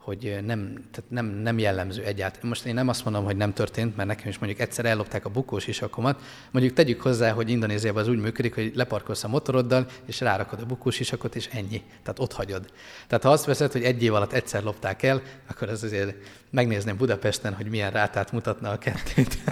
[0.06, 2.48] hogy nem, tehát nem, nem jellemző egyáltalán.
[2.48, 5.28] Most én nem azt mondom, hogy nem történt, mert nekem is mondjuk egyszer ellopták a
[5.28, 6.22] bukós isakomat.
[6.50, 10.66] Mondjuk tegyük hozzá, hogy Indonéziában az úgy működik, hogy leparkolsz a motoroddal, és rárakod a
[10.66, 11.82] bukós isakot, és ennyi.
[12.02, 12.70] Tehát ott hagyod.
[13.06, 16.14] Tehát ha azt veszed, hogy egy év alatt egyszer lopták el, akkor az azért
[16.50, 19.38] megnézném Budapesten, hogy milyen rátát mutatna a kettőt.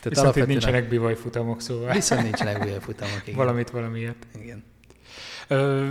[0.00, 1.92] Tehát Viszont itt nincsenek bivajfutamok, szóval.
[1.92, 3.38] Viszont nincsenek bivajfutamok, igen.
[3.38, 4.26] Valamit valamiért.
[4.42, 4.64] Igen.
[5.48, 5.88] Ö,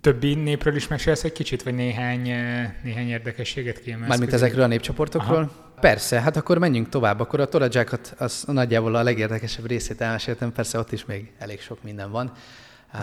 [0.00, 4.08] többi népről is mesélsz egy kicsit, vagy néhány, eh, néhány érdekességet kiemelsz?
[4.08, 4.46] Mármint közül?
[4.46, 5.36] ezekről a népcsoportokról?
[5.36, 5.70] Aha.
[5.80, 7.20] Persze, hát akkor menjünk tovább.
[7.20, 11.82] Akkor a toradzsákat, az nagyjából a legérdekesebb részét elmeséltem, persze ott is még elég sok
[11.82, 12.32] minden van.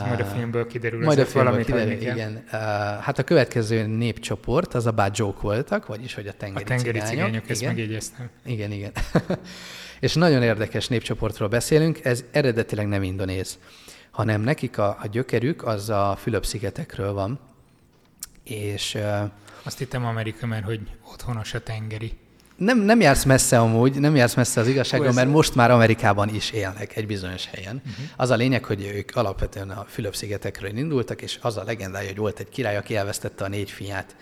[0.08, 2.44] Majd a filmből kiderül, Majd a filmből valamit kiderül, igen.
[2.46, 2.52] Uh,
[3.00, 7.10] hát a következő népcsoport az a bádzsók voltak, vagyis hogy a tengeri, a tengeri cigányok.
[7.10, 8.30] cigányok ezt megjegyeztem.
[8.46, 8.92] Igen, igen.
[10.00, 13.58] És nagyon érdekes népcsoportról beszélünk, ez eredetileg nem indonéz
[14.18, 17.40] hanem nekik a, a gyökerük az a Fülöp-szigetekről van.
[18.44, 18.98] És,
[19.64, 20.80] Azt hittem Amerika, mert hogy
[21.12, 22.18] otthonos a tengeri.
[22.56, 26.52] Nem, nem jársz messze amúgy, nem jársz messze az igazságról, mert most már Amerikában is
[26.52, 27.76] élnek egy bizonyos helyen.
[27.76, 28.06] Uh-huh.
[28.16, 32.40] Az a lényeg, hogy ők alapvetően a Fülöp-szigetekről indultak, és az a legendája, hogy volt
[32.40, 34.16] egy király, aki elvesztette a négy fiát,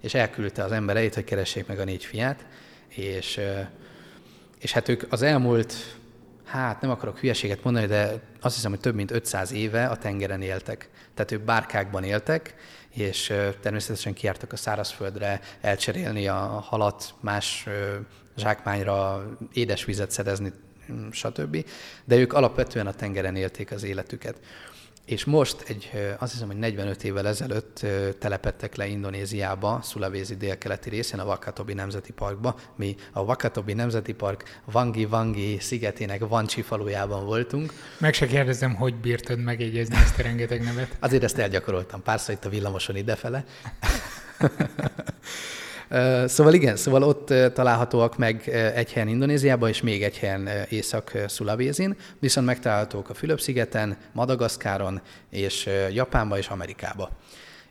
[0.00, 2.44] és elküldte az embereit, hogy keressék meg a négy fiát,
[2.88, 3.40] és,
[4.58, 5.74] és hát ők az elmúlt
[6.52, 10.42] hát nem akarok hülyeséget mondani, de azt hiszem, hogy több mint 500 éve a tengeren
[10.42, 10.88] éltek.
[11.14, 12.54] Tehát ők bárkákban éltek,
[12.90, 17.66] és természetesen kiártak a szárazföldre elcserélni a halat, más
[18.36, 20.52] zsákmányra édesvizet szerezni,
[21.10, 21.64] stb.
[22.04, 24.36] De ők alapvetően a tengeren élték az életüket.
[25.04, 27.86] És most egy, azt hiszem, hogy 45 évvel ezelőtt
[28.18, 32.54] telepettek le Indonéziába, Sulawesi délkeleti részén, a Wakatobi Nemzeti Parkba.
[32.76, 37.72] Mi a Wakatobi Nemzeti Park Vangi Vangi szigetének Vancsi falujában voltunk.
[37.98, 40.96] Meg se kérdezem, hogy bírtad megjegyezni ezt a rengeteg nevet.
[41.00, 43.44] Azért ezt elgyakoroltam párszor itt a villamoson idefele.
[46.26, 52.46] Szóval igen, szóval ott találhatóak meg egy helyen Indonéziában, és még egy helyen Észak-Szulavézin, viszont
[52.46, 55.00] megtalálhatók a Fülöp-szigeten, Madagaszkáron,
[55.30, 57.10] és Japánban és Amerikába.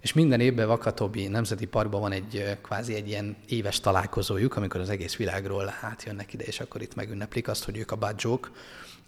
[0.02, 4.90] És minden évben Vakatobi Nemzeti Parkban van egy kvázi egy ilyen éves találkozójuk, amikor az
[4.90, 8.52] egész világról átjönnek ide, és akkor itt megünneplik azt, hogy ők a badzsók,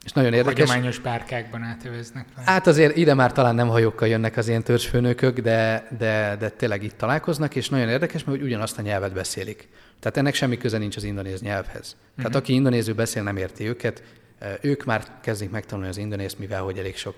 [0.03, 0.69] és nagyon érdekes.
[0.69, 2.25] Hagyományos párkákban átöveznek.
[2.45, 6.83] Hát azért ide már talán nem hajókkal jönnek az ilyen törzsfőnökök, de, de, de tényleg
[6.83, 9.69] itt találkoznak, és nagyon érdekes, mert ugyanazt a nyelvet beszélik.
[9.99, 11.95] Tehát ennek semmi köze nincs az indonéz nyelvhez.
[11.95, 12.15] Uh-huh.
[12.15, 14.03] Tehát aki indonézül beszél, nem érti őket.
[14.61, 17.15] Ők már kezdik megtanulni az indonézt, mivel hogy elég sok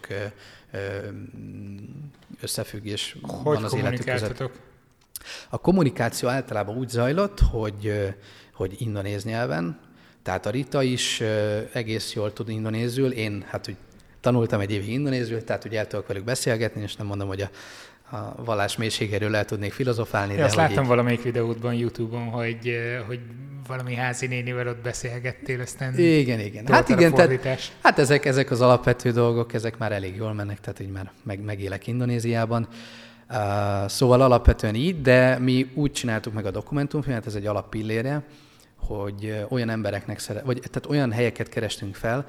[2.42, 4.50] összefüggés hogy van az életük között.
[5.50, 8.14] A kommunikáció általában úgy zajlott, hogy,
[8.54, 9.80] hogy indonéz nyelven,
[10.26, 11.22] tehát a Rita is
[11.74, 13.76] egész jól tud indonézül, én hát úgy
[14.20, 17.50] tanultam egy évig indonézül, tehát úgy el tudok velük beszélgetni, és nem mondom, hogy a,
[18.16, 20.32] a vallás mélységéről el tudnék filozofálni.
[20.32, 20.90] Én de azt láttam így...
[20.90, 23.20] valamelyik videódban YouTube-on, hogy, hogy
[23.68, 26.68] valami házi nénivel ott beszélgettél, aztán Igen, igen.
[26.68, 30.80] Hát igen, tehát, hát ezek, ezek az alapvető dolgok, ezek már elég jól mennek, tehát
[30.80, 32.68] így már meg, megélek Indonéziában.
[33.30, 38.24] Uh, szóval alapvetően így, de mi úgy csináltuk meg a dokumentumfilmet, ez egy alappillére,
[38.88, 42.26] hogy olyan embereknek szeret, vagy tehát olyan helyeket kerestünk fel,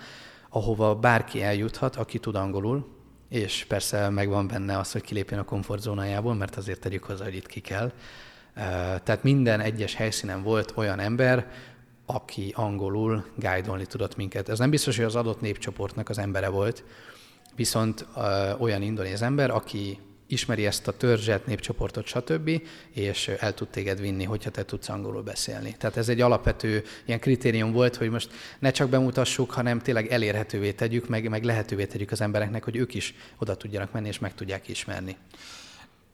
[0.48, 2.86] ahova bárki eljuthat, aki tud angolul,
[3.28, 7.46] és persze megvan benne az, hogy kilépjen a komfortzónájából, mert azért tegyük hozzá, hogy itt
[7.46, 7.92] ki kell.
[9.02, 11.50] Tehát minden egyes helyszínen volt olyan ember,
[12.06, 14.48] aki angolul guide tudott minket.
[14.48, 16.84] Ez nem biztos, hogy az adott népcsoportnak az embere volt,
[17.56, 18.06] viszont
[18.58, 24.24] olyan indonéz ember, aki ismeri ezt a törzset, népcsoportot, stb., és el tud téged vinni,
[24.24, 25.74] hogyha te tudsz angolul beszélni.
[25.78, 30.72] Tehát ez egy alapvető ilyen kritérium volt, hogy most ne csak bemutassuk, hanem tényleg elérhetővé
[30.72, 34.34] tegyük, meg, meg lehetővé tegyük az embereknek, hogy ők is oda tudjanak menni, és meg
[34.34, 35.16] tudják ismerni.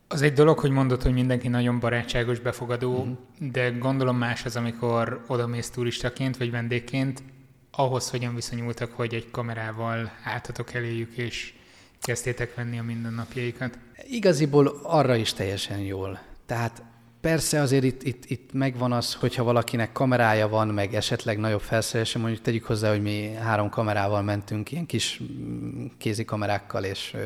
[0.08, 3.16] Az egy dolog, hogy mondod, hogy mindenki nagyon barátságos, befogadó, uh-huh.
[3.50, 7.22] de gondolom más az, amikor odamész turistaként vagy vendégként,
[7.70, 11.54] ahhoz hogyan viszonyultak, hogy egy kamerával álltatok eléjük, és
[12.00, 13.78] kezdtétek venni a mindennapjaikat?
[14.10, 16.20] Igaziból arra is teljesen jól.
[16.46, 16.82] Tehát
[17.20, 22.18] persze azért itt, itt, itt megvan az, hogyha valakinek kamerája van, meg esetleg nagyobb felszerelése,
[22.18, 27.16] mondjuk tegyük hozzá, hogy mi három kamerával mentünk, ilyen kis mm, kézikamerákkal és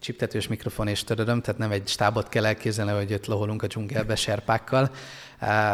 [0.00, 4.16] csiptetős mikrofon és törödöm, tehát nem egy stábot kell elképzelni, hogy ott loholunk a dzsungelbe
[4.16, 4.90] serpákkal,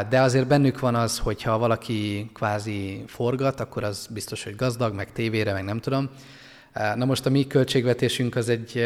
[0.09, 5.13] de azért bennük van az, hogyha valaki kvázi forgat, akkor az biztos, hogy gazdag, meg
[5.13, 6.09] tévére, meg nem tudom.
[6.95, 8.85] Na most a mi költségvetésünk az egy,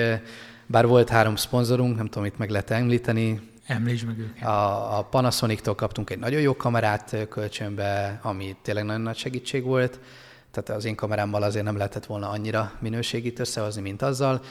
[0.70, 3.40] bár volt három szponzorunk, nem tudom, itt meg lehet említeni.
[3.66, 4.48] Említsd meg őket.
[4.48, 10.00] A, a Panasonic-tól kaptunk egy nagyon jó kamerát kölcsönbe, ami tényleg nagyon nagy segítség volt.
[10.50, 14.42] Tehát az én kamerámmal azért nem lehetett volna annyira minőségit összehozni, mint azzal.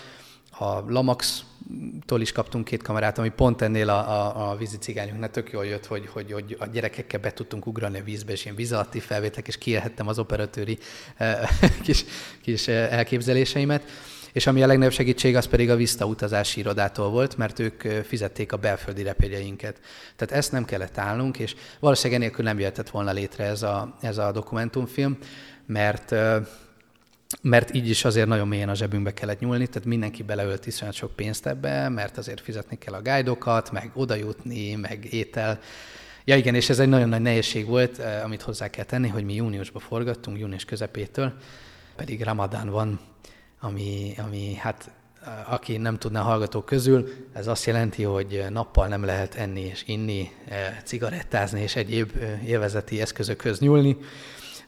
[0.51, 5.51] A Lamax-tól is kaptunk két kamerát, ami pont ennél a, a, a vízi cigányoknak tök
[5.51, 8.71] jól jött, hogy, hogy, hogy a gyerekekkel be tudtunk ugrani a vízbe, és ilyen víz
[8.71, 10.77] alatti felvételek, és kiélhettem az operatőri
[11.15, 11.49] eh,
[11.85, 12.05] kis,
[12.41, 13.83] kis eh, elképzeléseimet.
[14.33, 18.51] És ami a legnagyobb segítség, az pedig a Vista utazási irodától volt, mert ők fizették
[18.51, 19.79] a belföldi repjegyeinket.
[20.15, 24.17] Tehát ezt nem kellett állnunk, és valószínűleg enélkül nem jöhetett volna létre ez a, ez
[24.17, 25.17] a dokumentumfilm,
[25.65, 26.15] mert
[27.41, 31.15] mert így is azért nagyon mélyen a zsebünkbe kellett nyúlni, tehát mindenki beleölt iszonyat sok
[31.15, 35.59] pénzt ebbe, mert azért fizetni kell a guidokat, meg oda jutni, meg étel.
[36.25, 39.33] Ja igen, és ez egy nagyon nagy nehézség volt, amit hozzá kell tenni, hogy mi
[39.33, 41.33] júniusban forgattunk, június közepétől,
[41.95, 42.99] pedig Ramadán van,
[43.59, 44.91] ami, ami hát
[45.25, 49.83] eh, aki nem tudná hallgatók közül, ez azt jelenti, hogy nappal nem lehet enni és
[49.85, 52.11] inni, eh, cigarettázni és egyéb
[52.45, 53.97] élvezeti eszközökhöz nyúlni.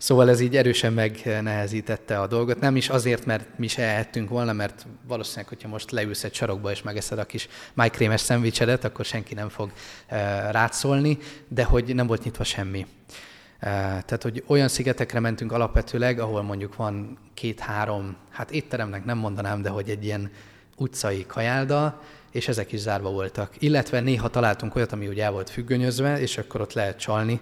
[0.01, 2.59] Szóval ez így erősen megnehezítette a dolgot.
[2.59, 6.71] Nem is azért, mert mi se ehettünk volna, mert valószínűleg, hogyha most leülsz egy sarokba
[6.71, 10.17] és megeszed a kis májkrémes szendvicsedet, akkor senki nem fog uh,
[10.51, 12.85] rátszólni, de hogy nem volt nyitva semmi.
[13.61, 19.69] Tehát, hogy olyan szigetekre mentünk alapvetőleg, ahol mondjuk van két-három, hát étteremnek nem mondanám, de
[19.69, 20.31] hogy egy ilyen
[20.77, 23.53] utcai kajálda, és ezek is zárva voltak.
[23.59, 27.41] Illetve néha találtunk olyat, ami ugye el volt függönyözve, és akkor ott lehet csalni,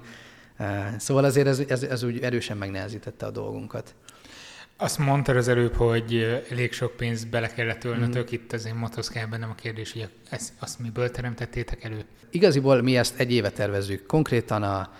[0.97, 3.95] Szóval azért ez, ez, ez úgy erősen megnehezítette a dolgunkat.
[4.77, 8.33] Azt mondtad az előbb, hogy elég sok pénzt bele kellett ölnötök, mm.
[8.33, 12.05] itt azért motoszkál bennem a kérdés, hogy ezt, azt miből teremtettétek elő?
[12.29, 14.05] Igaziból mi ezt egy éve tervezzük.
[14.05, 14.91] Konkrétan a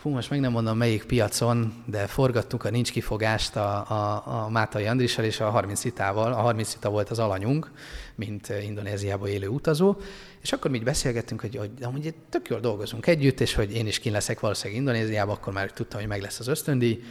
[0.00, 4.48] fú, most meg nem mondom melyik piacon, de forgattuk a nincs kifogást a, a, a
[4.48, 6.32] Mátai Andrissal és a 30 itával.
[6.32, 7.70] A 30 ita volt az alanyunk,
[8.14, 9.96] mint Indonéziába élő utazó,
[10.42, 13.86] és akkor mi így beszélgettünk, hogy, hogy amúgy tök jól dolgozunk együtt, és hogy én
[13.86, 17.02] is kín leszek valószínűleg Indonéziába, akkor már tudtam, hogy meg lesz az ösztöndíj,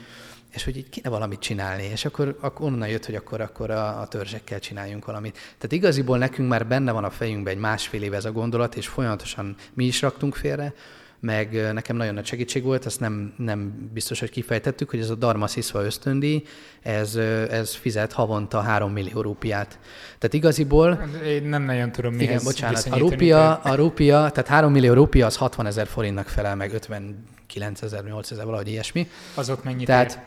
[0.49, 4.01] és hogy így kéne valamit csinálni, és akkor, akkor onnan jött, hogy akkor, akkor a,
[4.01, 5.33] a törzsekkel csináljunk valamit.
[5.33, 8.87] Tehát igaziból nekünk már benne van a fejünkben egy másfél év ez a gondolat, és
[8.87, 10.73] folyamatosan mi is raktunk félre,
[11.19, 15.15] meg nekem nagyon nagy segítség volt, ezt nem, nem biztos, hogy kifejtettük, hogy ez a
[15.15, 16.43] Dharma Sziszva ösztöndi,
[16.81, 17.15] ez,
[17.49, 19.79] ez fizet havonta 3 millió rúpiát.
[20.17, 21.09] Tehát igaziból...
[21.25, 25.25] Én nem nagyon tudom mihez Igen, bocsánat, a rúpia, a rúpia, tehát 3 millió rúpia
[25.25, 29.07] az 60 ezer forintnak felel meg 59 ezer, 8 ezer, valahogy ilyesmi.
[29.33, 30.19] Azok mennyit Tehát ér?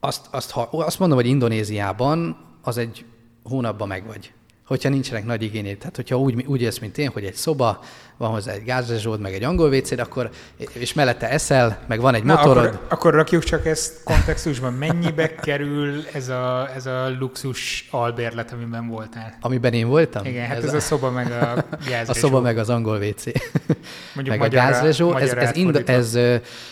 [0.00, 3.04] azt, azt, ha, azt mondom, hogy Indonéziában az egy
[3.42, 4.32] hónapban megvagy
[4.68, 5.76] hogyha nincsenek nagy igényei.
[5.76, 7.80] Tehát, hogyha úgy, úgy élsz, mint én, hogy egy szoba,
[8.16, 10.30] van hozzá egy gázrezsód, meg egy angol WC, akkor,
[10.72, 12.64] és mellette eszel, meg van egy Na, motorod.
[12.64, 14.72] Akkor, akkor rakjuk csak ezt kontextusban.
[14.72, 19.36] Mennyibe kerül ez a, ez a luxus albérlet, amiben voltál?
[19.40, 20.24] Amiben én voltam?
[20.24, 21.54] Igen, hát ez, ez a, a szoba meg a
[21.90, 22.10] gázrezsó.
[22.10, 23.24] A szoba meg az angol WC.
[24.14, 25.16] Mondjuk meg a gázrezsó.
[25.16, 26.18] Ez, ez, indo, ez,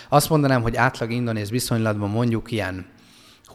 [0.09, 2.87] azt mondanám, hogy átlag indonéz viszonylatban mondjuk ilyen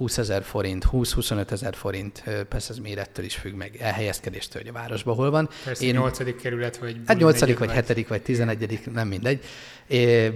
[0.02, 4.74] 20 ezer forint, 20-25 ezer forint, persze ez mérettől is függ meg, elhelyezkedéstől, hogy a
[4.74, 5.50] városban hol van.
[5.64, 6.42] Persze, Én, 8.
[6.42, 7.02] kerület, vagy...
[7.06, 7.58] Hát 8.
[7.58, 8.08] vagy 7.
[8.08, 8.90] vagy 11.
[8.94, 9.44] nem mindegy.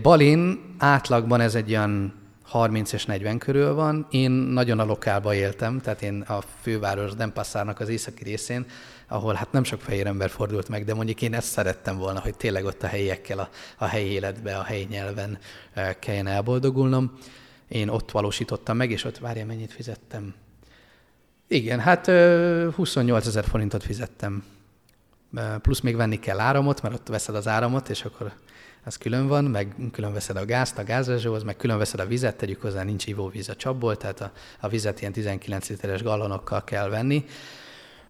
[0.01, 4.07] Balin átlagban ez egy olyan 30 és 40 körül van.
[4.09, 8.65] Én nagyon a lokálba éltem, tehát én a főváros Denpasszárnak az északi részén,
[9.07, 12.35] ahol hát nem sok fehér ember fordult meg, de mondjuk én ezt szerettem volna, hogy
[12.37, 15.37] tényleg ott a helyiekkel, a, a helyi életbe, a helyi nyelven
[15.99, 17.11] kelljen elboldogulnom.
[17.67, 20.33] Én ott valósítottam meg, és ott várja, mennyit fizettem.
[21.47, 22.05] Igen, hát
[22.75, 24.43] 28 ezer forintot fizettem.
[25.61, 28.33] Plusz még venni kell áramot, mert ott veszed az áramot, és akkor
[28.85, 32.35] az külön van, meg külön veszed a gázt a gázrezsóhoz, meg külön veszed a vizet,
[32.35, 36.89] tegyük hozzá, nincs ivóvíz a csapból, tehát a, a vizet ilyen 19 literes gallonokkal kell
[36.89, 37.25] venni.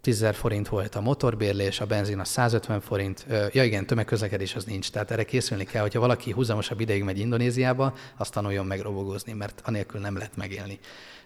[0.06, 3.26] 10 forint volt a motorbérlés, a benzin a 150 forint.
[3.52, 7.94] Ja igen, tömegközlekedés az nincs, tehát erre készülni kell, hogyha valaki húzamosabb ideig megy Indonéziába,
[8.18, 10.80] azt tanuljon meg robogozni, mert anélkül nem lehet megélni.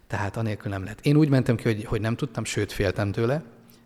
[0.08, 1.06] Tehát anélkül nem lehet.
[1.06, 3.44] Én úgy mentem ki, hogy, hogy nem tudtam, sőt féltem tőle,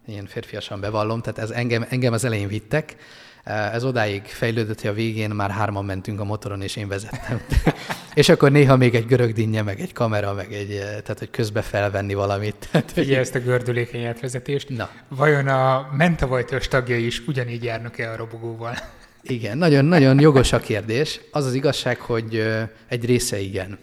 [0.08, 2.96] én férfiasan bevallom, tehát ez engem, engem az elején vittek,
[3.44, 7.42] ez odáig fejlődött, hogy a végén már hárman mentünk a motoron, és én vezettem.
[8.14, 11.30] és akkor néha még egy görög dinnye, meg egy kamera, meg egy, eh, tehát hogy
[11.30, 12.56] közbe felvenni valamit.
[12.72, 14.70] Tehát, Figyelj ezt a gördülékeny átvezetést.
[14.70, 14.90] Na.
[15.08, 18.78] Vajon a mentavajtós tagjai is ugyanígy járnak-e a robogóval?
[19.24, 21.22] Igen, nagyon-nagyon jogos a kérdés.
[21.32, 23.80] Az az igazság, hogy eh, egy része igen.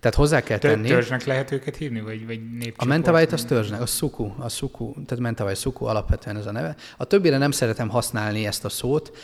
[0.00, 0.88] Tehát hozzá kell tenni.
[0.88, 2.40] Törzsnek lehet őket hívni, vagy, vagy
[2.76, 6.74] A mentavajt az törzsnek, a szuku, a szuku, tehát mentavajt szuku alapvetően ez a neve.
[6.96, 9.16] A többire nem szeretem használni ezt a szót,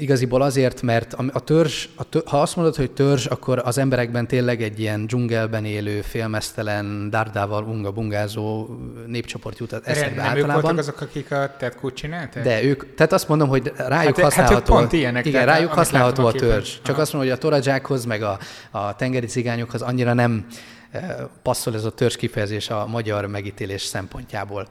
[0.00, 4.26] Igaziból azért, mert a törzs, a törzs, ha azt mondod, hogy törzs, akkor az emberekben
[4.26, 8.68] tényleg egy ilyen dzsungelben élő, félmeztelen, dárdával unga-bungázó
[9.06, 10.56] népcsoport jut eszembe nem általában.
[10.56, 12.44] ők voltak azok, akik a tetkút csinálták?
[12.44, 14.54] De ők, tehát azt mondom, hogy rájuk hát, használható.
[14.74, 16.74] Hát pont ilyenek, igen, tehát, rájuk használható a törzs.
[16.82, 17.00] Csak Aha.
[17.00, 18.38] azt mondom, hogy a toradzsákhoz, meg a,
[18.70, 20.46] a tengeri cigányokhoz annyira nem
[20.90, 24.68] eh, passzol ez a törzs kifejezés a magyar megítélés szempontjából.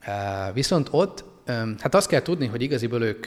[0.00, 0.14] Eh,
[0.54, 3.26] viszont ott, eh, hát azt kell tudni, hogy igaziból ők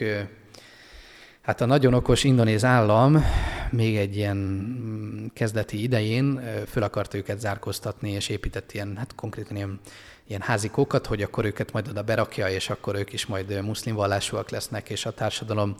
[1.41, 3.25] Hát a nagyon okos indonéz állam
[3.69, 9.55] még egy ilyen mm, kezdeti idején föl akart őket zárkóztatni, és épített ilyen, hát konkrétan
[9.55, 9.79] ilyen,
[10.27, 14.49] ilyen házikókat, hogy akkor őket majd oda berakja, és akkor ők is majd muszlim vallásúak
[14.49, 15.75] lesznek, és a társadalom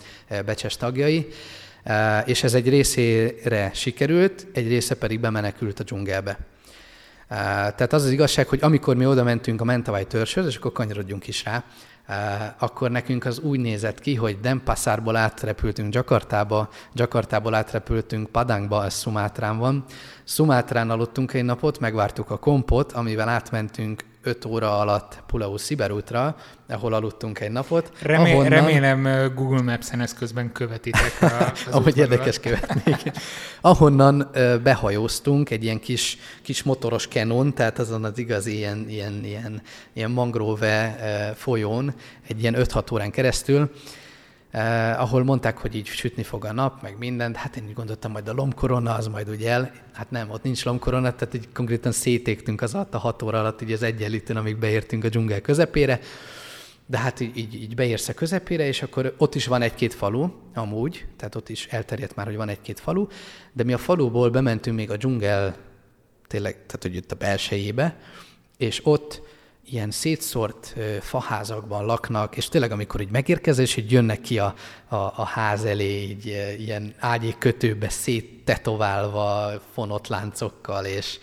[0.46, 1.28] becses tagjai.
[2.26, 6.40] És ez egy részére sikerült, egy része pedig bemenekült a dzsungelbe.
[7.28, 11.28] Tehát az az igazság, hogy amikor mi oda mentünk a Mentawai törzshöz, és akkor kanyarodjunk
[11.28, 11.64] is rá,
[12.58, 19.58] akkor nekünk az úgy nézett ki, hogy Denpasarból átrepültünk Jakartába, Jakartából átrepültünk Padangba, ez Szumátrán
[19.58, 19.84] van.
[20.24, 26.36] Szumátrán aludtunk egy napot, megvártuk a kompot, amivel átmentünk 5 óra alatt Pulau Sziberútra,
[26.70, 27.92] ahol aludtunk egy napot.
[28.02, 28.50] Remé- ahonnan...
[28.50, 31.22] Remélem Google Maps-en ezt közben követitek.
[31.22, 32.96] A, Ahogy érdekes követni.
[33.62, 34.32] ahonnan
[34.64, 39.62] behajóztunk egy ilyen kis, kis motoros kenon, tehát azon az igaz ilyen, ilyen, ilyen,
[39.94, 40.96] ilyen mangrove
[41.38, 41.94] folyón,
[42.28, 43.72] egy ilyen 5-6 órán keresztül,
[44.52, 47.36] eh, ahol mondták, hogy így sütni fog a nap, meg mindent.
[47.36, 49.72] Hát én úgy gondoltam, majd a lomkorona az majd úgy el.
[49.94, 53.62] Hát nem, ott nincs lomkorona, tehát így konkrétan szétégtünk az alatt a hat óra alatt,
[53.62, 56.00] így az egyenlítőn, amíg beértünk a dzsungel közepére.
[56.86, 60.30] De hát így, így, így beérsz a közepére, és akkor ott is van egy-két falu,
[60.54, 63.08] amúgy, tehát ott is elterjedt már, hogy van egy-két falu,
[63.54, 65.56] de mi a faluból bementünk még a dzsungel,
[66.28, 67.98] tényleg, tehát hogy itt a belsejébe,
[68.58, 69.22] és ott
[69.66, 74.56] ilyen szétszórt faházakban laknak, és tényleg amikor így megérkezel, és így jönnek ki a,
[74.88, 76.26] a, a ház elé, így
[76.60, 81.20] ilyen ágyék kötőbe széttetoválva, fonott láncokkal, és,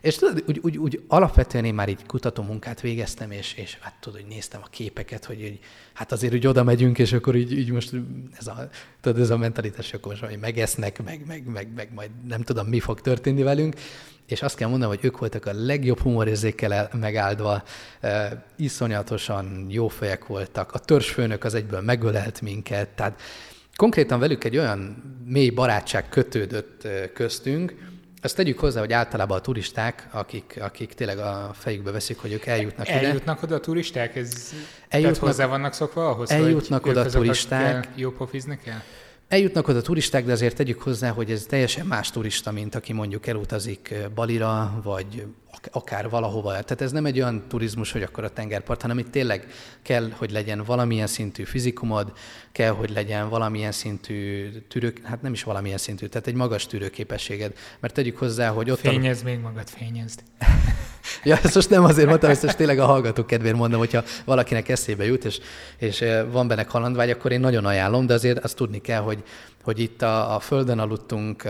[0.00, 3.94] és tudod, úgy, úgy, úgy alapvetően én már így kutató munkát végeztem, és, és hát
[4.00, 5.58] tudod, hogy néztem a képeket, hogy, hogy
[5.92, 7.92] hát azért úgy oda megyünk, és akkor így, így most
[8.38, 8.68] ez a,
[9.00, 12.66] tudod, ez a mentalitás, akkor most hogy megesznek, meg, meg, meg, meg, majd nem tudom,
[12.66, 13.74] mi fog történni velünk.
[14.26, 17.62] És azt kell mondanom, hogy ők voltak a legjobb humorérzékkel megáldva,
[18.02, 18.10] uh,
[18.56, 20.72] iszonyatosan jó fejek voltak.
[20.72, 23.20] A törzsfőnök az egyből megölelt minket, tehát
[23.76, 27.74] konkrétan velük egy olyan mély barátság kötődött köztünk,
[28.26, 32.46] azt tegyük hozzá, hogy általában a turisták, akik, akik tényleg a fejükbe veszik, hogy ők
[32.46, 33.08] eljutnak eljutnak ide.
[33.08, 34.16] Eljutnak oda a turisták?
[34.16, 34.52] Ez,
[34.88, 37.88] eljutnak, tehát hozzá vannak szokva ahhoz, eljutnak hogy oda a turisták.
[37.94, 38.80] Jó pofizni kell?
[39.28, 43.26] Eljutnak oda turisták, de azért tegyük hozzá, hogy ez teljesen más turista, mint aki mondjuk
[43.26, 45.26] elutazik Balira, vagy
[45.70, 46.50] akár valahova.
[46.50, 49.46] Tehát ez nem egy olyan turizmus, hogy akkor a tengerpart, hanem itt tényleg
[49.82, 52.12] kell, hogy legyen valamilyen szintű fizikumod,
[52.52, 57.52] kell, hogy legyen valamilyen szintű tűrő, hát nem is valamilyen szintű, tehát egy magas tűrőképességed.
[57.80, 58.78] Mert tegyük hozzá, hogy ott...
[58.78, 59.28] Fényezd a...
[59.28, 60.22] még magad, fényezd.
[61.24, 64.68] ja, ezt most nem azért mondtam, ezt most tényleg a hallgatók kedvéért mondom, hogyha valakinek
[64.68, 65.38] eszébe jut, és,
[65.76, 69.22] és van benne kalandvágy, akkor én nagyon ajánlom, de azért azt tudni kell, hogy,
[69.62, 71.44] hogy itt a, a földön aludtunk,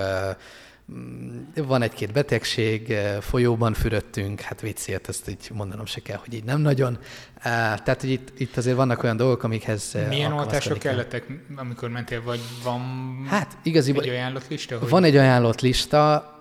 [0.93, 6.35] Mm, van egy-két betegség, eh, folyóban fürödtünk, hát viccért, ezt így mondanom se kell, hogy
[6.35, 6.99] így nem nagyon.
[7.35, 7.43] Eh,
[7.85, 11.27] tehát, hogy itt, itt azért vannak olyan dolgok, amikhez eh, Milyen oltások kellettek,
[11.57, 12.81] amikor mentél, vagy van
[13.29, 14.79] hát, igaziból egy ajánlott lista?
[14.79, 14.89] Hogy...
[14.89, 16.36] Van egy ajánlott lista,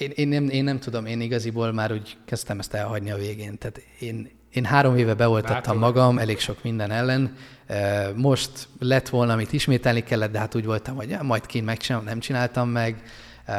[0.00, 3.58] én, én, nem, én nem tudom, én igaziból már úgy kezdtem ezt elhagyni a végén.
[3.58, 7.36] Tehát én, én három éve beoltattam magam, elég sok minden ellen.
[8.14, 12.06] Most lett volna, amit ismételni kellett, de hát úgy voltam, hogy ja, majd kint megcsinálom,
[12.06, 13.02] nem csináltam meg.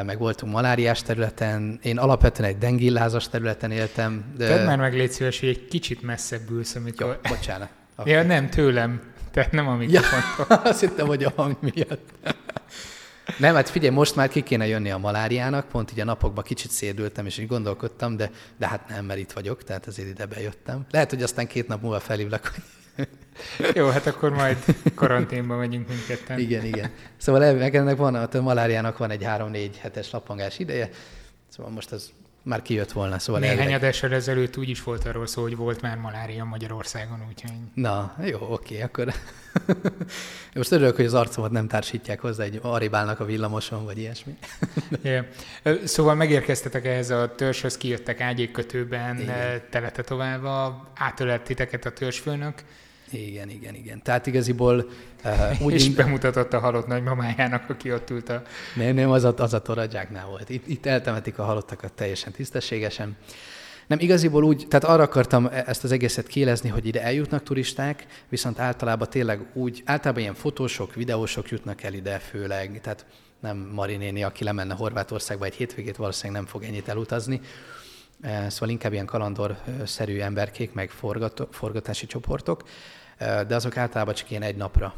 [0.05, 1.79] Meg voltunk maláriás területen.
[1.83, 4.33] Én alapvetően egy dengillázas területen éltem.
[4.37, 4.47] De...
[4.47, 7.19] Tedd már meg, légy szíves, hogy egy kicsit messzebb ülsz, amikor...
[7.23, 7.69] Jó, bocsánat.
[7.95, 8.11] Okay.
[8.13, 10.45] Ja, nem tőlem, tehát nem a mikrofontól.
[10.49, 12.13] Ja, azt hittem, hogy a hang miatt.
[13.37, 16.71] Nem, hát figyelj, most már ki kéne jönni a maláriának, pont így a napokban kicsit
[16.71, 20.85] szédültem, és így gondolkodtam, de, de hát nem, mert itt vagyok, tehát azért ide bejöttem.
[20.91, 22.63] Lehet, hogy aztán két nap múlva felhívlak, hogy
[23.75, 24.57] jó, hát akkor majd
[24.95, 26.39] karanténba megyünk mindketten.
[26.39, 26.91] Igen, igen.
[27.17, 30.89] Szóval ennek van, a maláriának van egy 3-4 hetes lapangás ideje,
[31.49, 32.09] szóval most ez
[32.43, 33.19] már kijött volna.
[33.19, 37.51] Szóval Néhány adással ezelőtt úgy is volt arról szó, hogy volt már malária Magyarországon, úgyhogy...
[37.73, 39.13] Na, jó, oké, akkor...
[40.55, 44.37] Most örülök, hogy az arcomat nem társítják hozzá, egy aribálnak a villamoson, vagy ilyesmi.
[45.03, 45.25] yeah.
[45.83, 49.31] Szóval megérkeztetek ehhez a törzshöz, kijöttek ágyékkötőben,
[49.69, 52.63] teletetoválva, átölelt titeket a törzsfőnök.
[53.11, 54.01] Igen, igen, igen.
[54.01, 54.89] Tehát igaziból...
[55.23, 55.95] Uh, úgy és in...
[55.95, 58.41] bemutatott a halott nagymamájának, aki ott ült a...
[58.75, 60.49] Nem, nem, az a, az a toradzsáknál volt.
[60.49, 63.17] Itt, itt eltemetik a halottakat teljesen tisztességesen.
[63.91, 68.05] Nem, igaziból úgy, tehát arra akartam e- ezt az egészet kélezni, hogy ide eljutnak turisták,
[68.29, 73.05] viszont általában tényleg úgy, általában ilyen fotósok, videósok jutnak el ide főleg, tehát
[73.39, 77.41] nem Marinéni, aki lemenne Horvátországba egy hétvégét, valószínűleg nem fog ennyit elutazni,
[78.21, 80.89] e, szóval inkább ilyen kalandorszerű emberkék, meg
[81.51, 82.63] forgatási csoportok,
[83.17, 84.95] e, de azok általában csak ilyen egy napra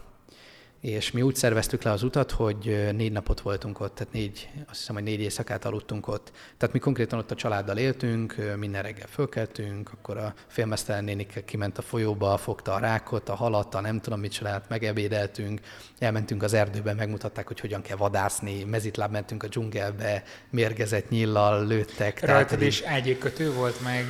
[0.83, 4.79] és mi úgy szerveztük le az utat, hogy négy napot voltunk ott, tehát négy, azt
[4.79, 6.31] hiszem, hogy négy éjszakát aludtunk ott.
[6.57, 11.77] Tehát mi konkrétan ott a családdal éltünk, minden reggel fölkeltünk, akkor a félmeztelen nénik kiment
[11.77, 15.59] a folyóba, fogta a rákot, a halat, a nem tudom mit csinált, megebédeltünk,
[15.99, 22.25] elmentünk az erdőbe, megmutatták, hogy hogyan kell vadászni, mezitláb mentünk a dzsungelbe, mérgezett nyillal lőttek.
[22.25, 24.05] Rajtad is ágyékötő volt meg?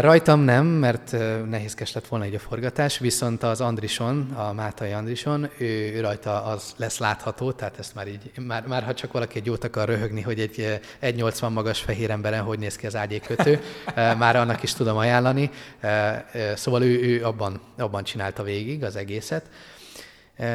[0.00, 1.12] Rajtam nem, mert
[1.48, 6.74] nehézkes lett volna egy a forgatás, viszont az Andrison, a Mátai Andrison, ő rajta az
[6.76, 10.20] lesz látható, tehát ezt már így, már, már ha csak valaki egy jót akar röhögni,
[10.20, 13.60] hogy egy 1,80 magas fehér emberen hogy néz ki az ágyékötő,
[13.94, 15.50] eh, már annak is tudom ajánlani.
[15.80, 19.50] Eh, eh, szóval ő, ő abban, abban csinálta végig az egészet.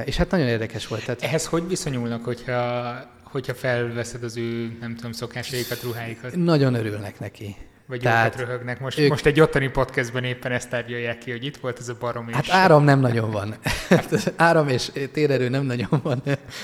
[0.06, 1.06] És hát nagyon érdekes volt.
[1.06, 1.22] Tehát...
[1.22, 2.94] Ehhez hogy viszonyulnak, hogyha,
[3.24, 6.36] hogyha felveszed az ő, nem tudom, szokásaikat, ruháikat?
[6.36, 7.56] Nagyon örülnek neki.
[7.88, 8.80] Vagy Tehát röhögnek.
[8.80, 9.10] Most, ők...
[9.10, 12.50] most egy ottani podcastben éppen ezt tárgyalják ki, hogy itt volt ez a barom Hát
[12.50, 13.56] áram nem nagyon van.
[13.90, 16.22] Hát áram és térerő nem nagyon van,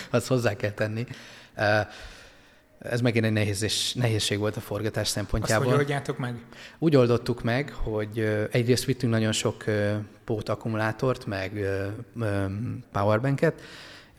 [0.10, 1.06] azt hozzá kell tenni.
[2.80, 5.66] Ez megint egy nehéz, nehézség volt a forgatás szempontjából.
[5.66, 6.34] Azt hogy oldjátok meg?
[6.80, 9.64] Úgy oldottuk meg, hogy egyrészt vittünk nagyon sok
[10.26, 11.52] pótakumulátort, meg
[12.92, 13.62] powerbanket,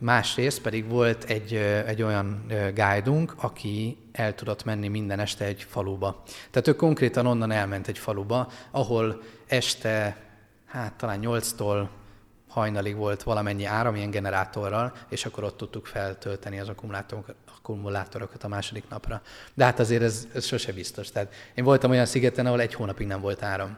[0.03, 1.53] Másrészt pedig volt egy,
[1.85, 6.23] egy olyan guide aki el tudott menni minden este egy faluba.
[6.51, 10.17] Tehát ő konkrétan onnan elment egy faluba, ahol este,
[10.65, 11.87] hát talán 8-tól
[12.47, 16.71] hajnalig volt valamennyi áram ilyen generátorral, és akkor ott tudtuk feltölteni az
[17.57, 19.21] akkumulátorokat a második napra.
[19.53, 21.11] De hát azért ez, ez sose biztos.
[21.11, 23.77] Tehát én voltam olyan szigeten, ahol egy hónapig nem volt áram.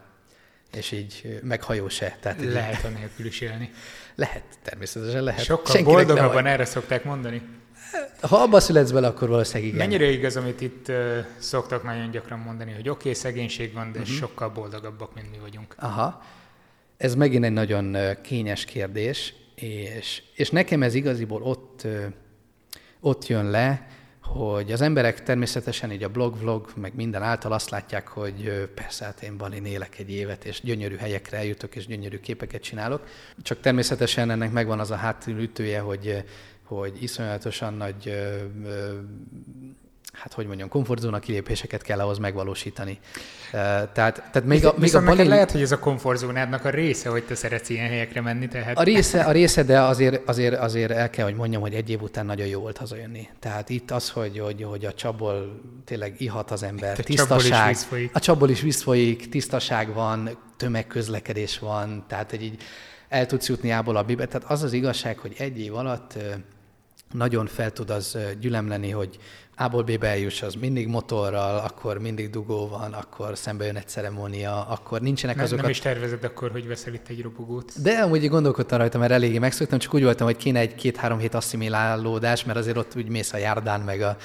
[0.75, 2.17] És így meghajó se.
[2.19, 3.71] Tehát lehet a nélkül is élni.
[4.15, 5.43] Lehet, természetesen lehet.
[5.43, 7.41] Sokkal Senkinek boldogabban erre szokták mondani.
[8.21, 9.87] Ha abba születsz bele, akkor valószínűleg igen.
[9.87, 13.99] Mennyire igaz, amit itt uh, szoktak nagyon gyakran mondani, hogy oké, okay, szegénység van, de
[13.99, 14.15] uh-huh.
[14.15, 15.75] sokkal boldogabbak, mint mi vagyunk.
[15.77, 16.23] Aha.
[16.97, 21.87] Ez megint egy nagyon kényes kérdés, és, és nekem ez igaziból ott,
[22.99, 23.87] ott jön le,
[24.25, 29.05] hogy az emberek természetesen így a blog, vlog, meg minden által azt látják, hogy persze,
[29.05, 33.07] hát én Balin élek egy évet, és gyönyörű helyekre eljutok, és gyönyörű képeket csinálok.
[33.41, 36.23] Csak természetesen ennek megvan az a háttérültője, hogy,
[36.63, 38.13] hogy iszonyatosan nagy
[40.15, 42.99] hát hogy mondjam, komfortzóna kilépéseket kell ahhoz megvalósítani.
[43.51, 45.27] Tehát, tehát még a, még a balin...
[45.27, 48.77] lehet, hogy ez a komfortzónádnak a része, hogy te szeretsz ilyen helyekre menni, tehát...
[48.77, 52.01] A része, a része de azért, azért, azért el kell, hogy mondjam, hogy egy év
[52.01, 53.29] után nagyon jó volt hazajönni.
[53.39, 57.75] Tehát itt az, hogy, hogy, hogy a csapból tényleg ihat az ember, itt tisztaság.
[58.13, 62.61] A csapból is vízfolyik, tisztaság van, tömegközlekedés van, tehát hogy így
[63.09, 64.25] el tudsz jutni ából a bibe.
[64.25, 66.17] Tehát az az igazság, hogy egy év alatt
[67.11, 69.17] nagyon fel tud az gyülemleni, hogy
[69.57, 74.67] A-ból B-be eljuss, az mindig motorral, akkor mindig dugó van, akkor szembe jön egy ceremónia,
[74.67, 75.61] akkor nincsenek nem, azok.
[75.61, 77.81] Nem is tervezed akkor, hogy veszel itt egy robogót.
[77.81, 81.33] De amúgy gondolkodtam rajta, mert eléggé megszoktam, csak úgy voltam, hogy kéne egy két-három hét
[81.33, 84.17] asszimilálódás, mert azért ott úgy mész a járdán, meg a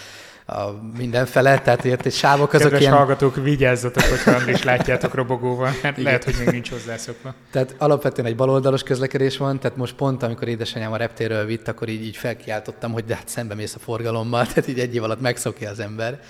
[0.50, 2.92] a mindenfele, tehát ilyet egy sávok azok Kedves ilyen...
[2.92, 6.02] hallgatók, vigyázzatok, hogyha is látjátok robogóval, mert Igen.
[6.02, 7.34] lehet, hogy még nincs hozzászokva.
[7.50, 11.88] Tehát alapvetően egy baloldalos közlekedés van, tehát most pont, amikor édesanyám a reptéről vitt, akkor
[11.88, 15.20] így, így felkiáltottam, hogy de hát szembe mész a forgalommal, tehát így egy év alatt
[15.20, 16.20] megszokja az ember.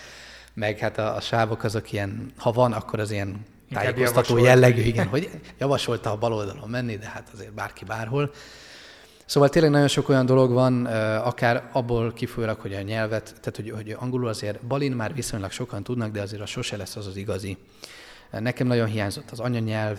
[0.54, 5.06] Meg hát a, a sávok azok ilyen, ha van, akkor az ilyen tájékoztató jellegű, igen,
[5.06, 8.30] hogy javasolta a baloldalon menni, de hát azért bárki bárhol.
[9.30, 13.70] Szóval tényleg nagyon sok olyan dolog van, akár abból kifolyólag, hogy a nyelvet, tehát hogy,
[13.70, 17.16] hogy angolul azért Balin már viszonylag sokan tudnak, de azért a sose lesz az az
[17.16, 17.56] igazi.
[18.30, 19.98] Nekem nagyon hiányzott az anyanyelv,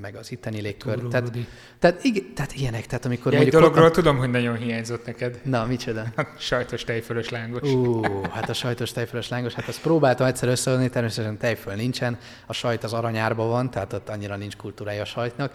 [0.00, 0.98] meg az itteni légkör.
[1.10, 1.32] Tehát,
[1.78, 2.86] tehát, igen, tehát ilyenek.
[2.86, 4.02] Tehát amikor ja, mondjuk egy dologról ottan...
[4.02, 5.40] tudom, hogy nagyon hiányzott neked.
[5.44, 6.04] Na, micsoda?
[6.16, 7.72] A sajtos tejfölös lángos.
[7.72, 12.52] Ú, hát a sajtos tejfölös lángos, hát azt próbáltam egyszer összehozni, természetesen tejföl nincsen, a
[12.52, 15.52] sajt az aranyárban van, tehát ott annyira nincs kultúrája a sajtnak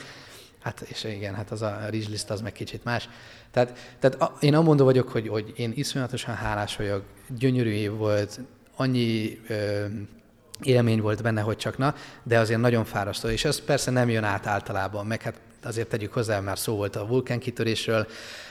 [0.61, 3.09] Hát és igen, hát az a rizsliszt az meg kicsit más.
[3.51, 7.03] Tehát, tehát a, én amondó vagyok, hogy, hogy én iszonyatosan hálás vagyok,
[7.37, 8.39] gyönyörű év volt,
[8.75, 9.85] annyi ö,
[10.61, 14.23] élmény volt benne, hogy csak na, de azért nagyon fárasztó, és ez persze nem jön
[14.23, 18.07] át általában, meg hát azért tegyük hozzá, már szó volt a vulkánkitörésről,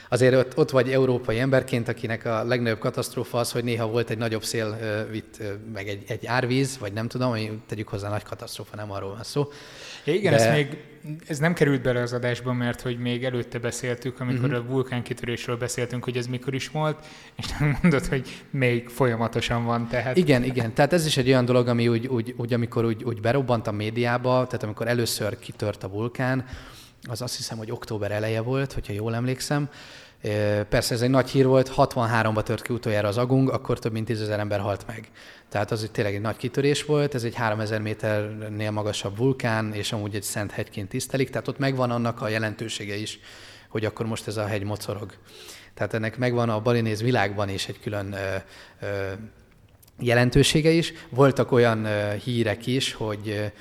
[0.09, 4.17] azért ott, ott vagy európai emberként, akinek a legnagyobb katasztrófa az, hogy néha volt egy
[4.17, 4.77] nagyobb szél,
[5.11, 5.41] vitt
[5.73, 9.23] meg egy, egy árvíz, vagy nem tudom, hogy tegyük hozzá nagy katasztrófa, nem arról van
[9.23, 9.47] szó.
[10.03, 10.39] Ja, igen, De...
[10.39, 10.77] ez még
[11.27, 14.65] ez nem került bele az adásba, mert hogy még előtte beszéltük, amikor uh-huh.
[14.65, 17.05] a vulkánkitörésről beszéltünk, hogy ez mikor is volt,
[17.35, 19.87] és nem mondod, hogy még folyamatosan van.
[19.87, 20.17] Tehát...
[20.17, 20.73] Igen, igen.
[20.73, 23.71] Tehát ez is egy olyan dolog, ami úgy, úgy, úgy amikor úgy, úgy berobbant a
[23.71, 26.45] médiába, tehát amikor először kitört a vulkán,
[27.09, 29.69] az azt hiszem, hogy október eleje volt, hogyha jól emlékszem.
[30.69, 34.05] Persze ez egy nagy hír volt, 63-ba tört ki utoljára az agung, akkor több mint
[34.05, 35.09] 10 ember halt meg.
[35.49, 40.15] Tehát az tényleg egy nagy kitörés volt, ez egy 3000 méternél magasabb vulkán, és amúgy
[40.15, 43.19] egy szent hegyként tisztelik, tehát ott megvan annak a jelentősége is,
[43.69, 45.13] hogy akkor most ez a hegy mocorog.
[45.73, 48.35] Tehát ennek megvan a balinéz világban is egy külön ö,
[48.81, 49.11] ö,
[49.99, 50.93] jelentősége is.
[51.09, 53.51] Voltak olyan ö, hírek is, hogy,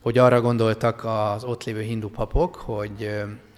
[0.00, 3.10] hogy arra gondoltak az ott lévő hindu papok, hogy,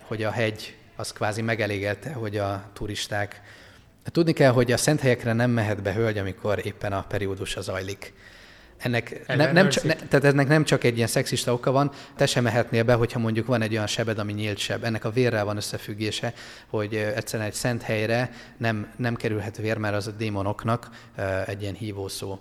[0.03, 3.43] hogy a hegy az kvázi megelégelte, hogy a turisták
[4.11, 8.13] Tudni kell, hogy a szent helyekre nem mehet be hölgy, amikor éppen a periódusa zajlik.
[8.79, 12.27] Ennek ne, nem csak, ne, tehát ennek nem csak egy ilyen szexista oka van, te
[12.27, 14.85] sem mehetnél be, hogyha mondjuk van egy olyan sebed, ami nyílt seb.
[14.85, 16.35] Ennek a vérrel van összefüggése,
[16.67, 20.89] hogy egyszerűen egy szent helyre nem, nem kerülhet vér, mert az a démonoknak
[21.47, 22.39] egy ilyen hívószó.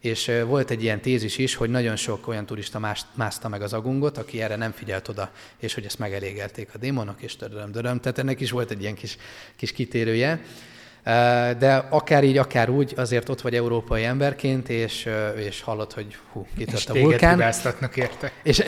[0.00, 4.18] És volt egy ilyen tézis is, hogy nagyon sok olyan turista mászta meg az agungot,
[4.18, 8.00] aki erre nem figyelt oda, és hogy ezt megelégelték a démonok, és töröm, töröm.
[8.00, 9.16] Tehát ennek is volt egy ilyen kis,
[9.56, 10.40] kis kitérője.
[11.58, 16.46] De akár így, akár úgy, azért ott vagy európai emberként, és, és hallod, hogy hú,
[16.56, 17.52] kitört a vulkán.
[17.94, 18.32] érte.
[18.42, 18.64] És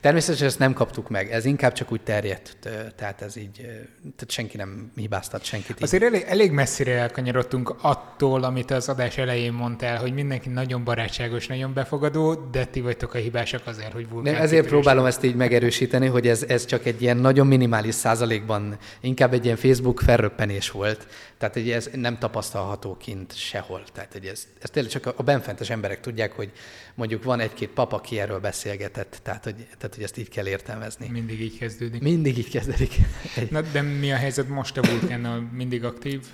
[0.00, 2.56] természetesen ezt nem kaptuk meg, ez inkább csak úgy terjedt,
[2.96, 3.56] tehát ez így,
[4.00, 5.82] tehát senki nem hibáztat senkit.
[5.82, 11.46] Azért elég, elég messzire elkanyarodtunk attól, amit az adás elején mondtál, hogy mindenki nagyon barátságos,
[11.46, 14.32] nagyon befogadó, de ti vagytok a hibásak azért, hogy vulkán.
[14.32, 18.76] Nem, ezért próbálom ezt így megerősíteni, hogy ez, ez csak egy ilyen nagyon minimális százalékban,
[19.00, 21.06] inkább egy ilyen Facebook felröppenés volt.
[21.38, 23.82] Tehát egy ez nem tapasztalható kint sehol.
[23.92, 26.52] Tehát hogy ez, ez tényleg csak a benfentes emberek tudják, hogy
[26.94, 31.08] mondjuk van egy-két pap, aki erről beszélgetett, tehát hogy, tehát hogy ezt így kell értelmezni.
[31.08, 32.02] Mindig így kezdődik.
[32.02, 32.94] Mindig így kezdődik.
[33.36, 33.50] Egy...
[33.56, 35.48] Na, de mi a helyzet most a vulkánnal?
[35.52, 36.26] Mindig aktív?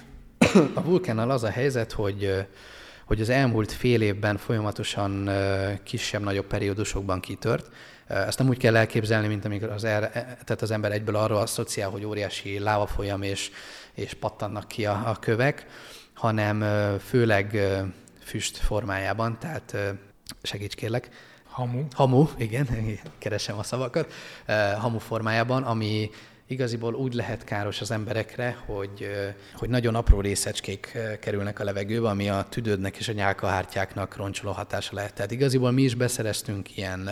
[0.74, 2.46] A vulkánnal az a helyzet, hogy
[3.04, 5.30] hogy az elmúlt fél évben folyamatosan
[5.82, 7.70] kisebb-nagyobb periódusokban kitört.
[8.06, 10.10] Ezt nem úgy kell elképzelni, mint amikor az, er,
[10.44, 13.50] tehát az ember egyből arról asszociál, hogy óriási lávafolyam és,
[13.94, 15.66] és pattannak ki a, a kövek,
[16.14, 16.64] hanem
[16.98, 17.58] főleg
[18.24, 19.76] füst formájában, tehát
[20.42, 21.08] segíts kérlek.
[21.44, 21.82] Hamu.
[21.92, 22.68] Hamu, igen,
[23.18, 24.12] keresem a szavakat.
[24.78, 26.10] Hamu formájában, ami
[26.46, 29.10] igaziból úgy lehet káros az emberekre, hogy,
[29.54, 34.94] hogy nagyon apró részecskék kerülnek a levegőbe, ami a tüdődnek és a nyálkahártyáknak roncsoló hatása
[34.94, 35.14] lehet.
[35.14, 37.10] Tehát igaziból mi is beszereztünk ilyen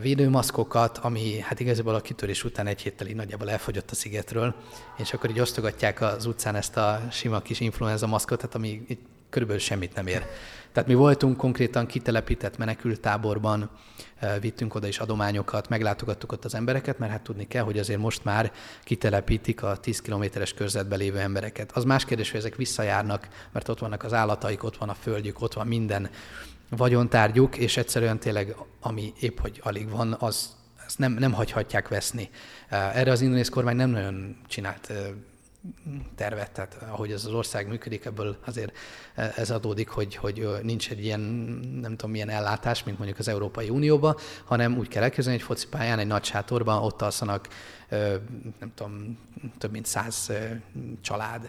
[0.00, 4.54] védőmaszkokat, ami hát igazából a kitörés után egy héttel így nagyjából elfogyott a szigetről,
[4.96, 8.98] és akkor így osztogatják az utcán ezt a sima kis influenza maszkot, hát ami így
[9.30, 10.26] körülbelül semmit nem ér.
[10.72, 13.70] Tehát mi voltunk konkrétan kitelepített menekültáborban,
[14.40, 18.24] vittünk oda is adományokat, meglátogattuk ott az embereket, mert hát tudni kell, hogy azért most
[18.24, 18.52] már
[18.84, 21.72] kitelepítik a 10 kilométeres körzetben lévő embereket.
[21.72, 25.40] Az más kérdés, hogy ezek visszajárnak, mert ott vannak az állataik, ott van a földjük,
[25.40, 26.10] ott van minden
[26.70, 30.56] vagyontárgyuk, és egyszerűen tényleg, ami épp hogy alig van, az
[30.86, 32.30] ezt nem, nem hagyhatják veszni.
[32.68, 34.92] Erre az indonéz kormány nem nagyon csinált
[36.14, 38.76] tervet, tehát ahogy ez az ország működik, ebből azért
[39.14, 41.20] ez adódik, hogy, hogy nincs egy ilyen,
[41.80, 45.98] nem tudom milyen ellátás, mint mondjuk az Európai Unióban, hanem úgy kell elképzelni, egy focipályán,
[45.98, 47.48] egy nagy sátorban ott alszanak,
[48.58, 49.18] nem tudom,
[49.58, 50.32] több mint száz
[51.00, 51.48] család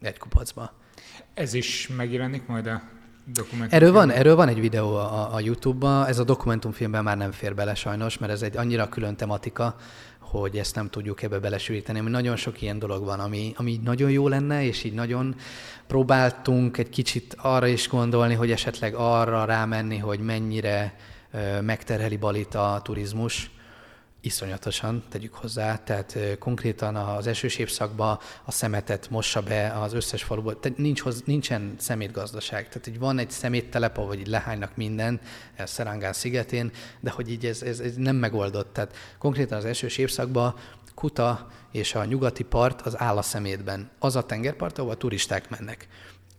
[0.00, 0.72] egy kupacba.
[1.34, 2.82] Ez is megjelenik majd a
[3.68, 7.54] Erről van, erről van egy videó a, a YouTube-ban, ez a dokumentumfilmben már nem fér
[7.54, 9.76] bele sajnos, mert ez egy annyira külön tematika,
[10.18, 12.00] hogy ezt nem tudjuk ebbe belesülíteni.
[12.00, 15.34] Nagyon sok ilyen dolog van, ami, ami nagyon jó lenne, és így nagyon
[15.86, 20.94] próbáltunk egy kicsit arra is gondolni, hogy esetleg arra rámenni, hogy mennyire
[21.60, 23.50] megterheli Balit a turizmus,
[24.22, 30.60] iszonyatosan, tegyük hozzá, tehát konkrétan az esős évszakban a szemetet mossa be az összes faluból,
[30.60, 35.20] tehát nincs hoz, nincsen szemétgazdaság, tehát hogy van egy szeméttelep, ahol így lehánynak minden,
[35.64, 36.70] Szerangán szigetén,
[37.00, 40.54] de hogy így ez, ez, ez nem megoldott, tehát konkrétan az esős évszakban
[40.94, 43.90] Kuta és a nyugati part az áll a szemétben.
[43.98, 45.88] Az a tengerpart, ahol a turisták mennek.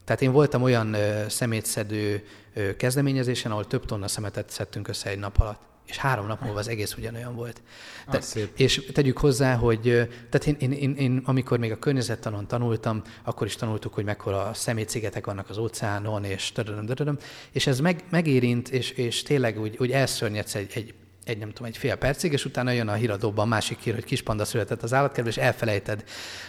[0.05, 5.19] Tehát én voltam olyan ö, szemétszedő ö, kezdeményezésen, ahol több tonna szemetet szedtünk össze egy
[5.19, 7.61] nap alatt és három nap múlva az egész ugyanolyan volt.
[8.09, 8.21] Te,
[8.55, 9.81] és tegyük hozzá, hogy
[10.29, 14.53] tehát én, én, én, én, amikor még a környezettanon tanultam, akkor is tanultuk, hogy mekkora
[14.53, 17.17] szemétszigetek vannak az óceánon, és tadadam,
[17.51, 20.93] és ez meg, megérint, és, és tényleg úgy, úgy elszörnyedsz egy, egy
[21.25, 24.03] egy nem tudom, egy fél percig, és utána jön a híradóban a másik hír, hogy
[24.03, 26.03] kispanda született az állatkertben, és elfelejted.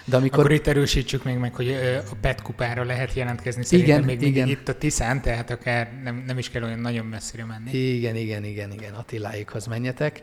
[0.05, 0.39] De amikor...
[0.39, 1.77] Akkor itt erősítsük még meg, hogy
[2.11, 3.65] a PET kupára lehet jelentkezni.
[3.65, 4.49] Szerintem igen, még igen.
[4.49, 7.71] itt a Tiszán, tehát akár nem, nem is kell olyan nagyon messzire menni.
[7.71, 10.23] Igen, igen, igen, igen, Attiláikhoz menjetek.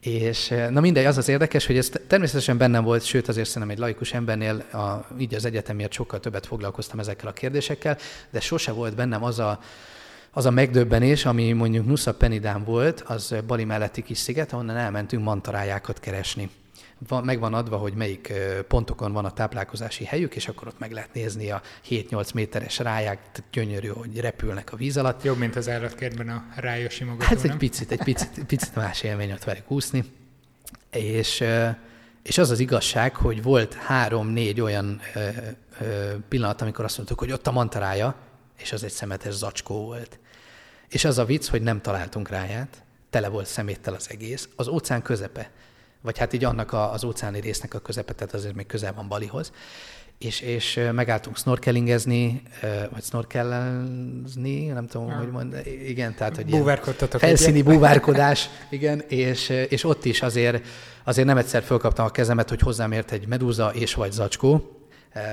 [0.00, 3.78] És na mindegy, az az érdekes, hogy ez természetesen bennem volt, sőt azért szerintem egy
[3.78, 7.96] laikus embernél, a, így az egyetemért sokkal többet foglalkoztam ezekkel a kérdésekkel,
[8.30, 9.60] de sose volt bennem az a,
[10.32, 15.24] az a megdöbbenés, ami mondjuk Nusa Penidán volt, az Bali melletti kis sziget, ahonnan elmentünk
[15.24, 16.50] mantarájákat keresni.
[17.08, 18.32] Van, meg van adva, hogy melyik
[18.68, 23.18] pontokon van a táplálkozási helyük, és akkor ott meg lehet nézni a 7-8 méteres ráják,
[23.52, 25.22] gyönyörű, hogy repülnek a víz alatt.
[25.22, 27.24] Jobb, mint az állatkertben a rájosi maga.
[27.24, 30.04] Hát egy picit, egy picit, picit más élmény ott velük úszni.
[30.90, 31.44] És,
[32.22, 35.00] és az az igazság, hogy volt három-négy olyan
[36.28, 38.14] pillanat, amikor azt mondtuk, hogy ott a mantarája,
[38.58, 40.19] és az egy szemetes zacskó volt.
[40.90, 45.02] És az a vicc, hogy nem találtunk ráját, tele volt szeméttel az egész, az óceán
[45.02, 45.50] közepe,
[46.00, 49.08] vagy hát így annak a, az óceáni résznek a közepe, tehát azért még közel van
[49.08, 49.52] Balihoz,
[50.18, 52.42] és, és megálltunk snorkelingezni,
[52.92, 55.16] vagy snorkelezni, nem tudom, ja.
[55.16, 60.66] hogy mond, igen, tehát hogy Búvárkodtatok felszíni búvárkodás, igen, és, és ott is azért,
[61.04, 64.79] azért nem egyszer fölkaptam a kezemet, hogy hozzám ért egy medúza és vagy zacskó,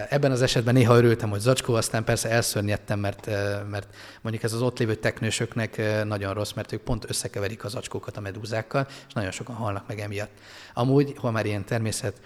[0.09, 3.25] Ebben az esetben néha örültem, hogy zacskó, aztán persze elszörnyedtem, mert,
[3.69, 3.87] mert
[4.21, 8.21] mondjuk ez az ott lévő teknősöknek nagyon rossz, mert ők pont összekeverik a zacskókat a
[8.21, 10.31] medúzákkal, és nagyon sokan halnak meg emiatt.
[10.73, 12.21] Amúgy, ha már ilyen természet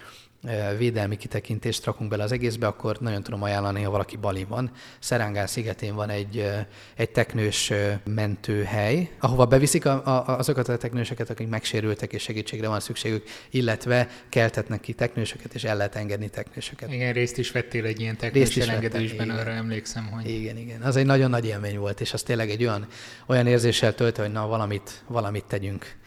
[0.78, 4.70] védelmi kitekintést rakunk bele az egészbe, akkor nagyon tudom ajánlani, ha valaki Bali van.
[4.98, 6.48] Szerángán szigetén van egy,
[6.96, 7.72] egy teknős
[8.04, 14.08] mentőhely, ahova beviszik a, a, azokat a teknősöket, akik megsérültek és segítségre van szükségük, illetve
[14.28, 16.92] keltetnek ki teknősöket, és el lehet engedni teknősöket.
[16.92, 20.28] Igen, részt is vettél egy ilyen teknős elengedésben, arra emlékszem, hogy...
[20.28, 20.82] Igen, igen.
[20.82, 22.86] Az egy nagyon nagy élmény volt, és az tényleg egy olyan,
[23.26, 26.00] olyan érzéssel tölt, hogy na, valamit, valamit tegyünk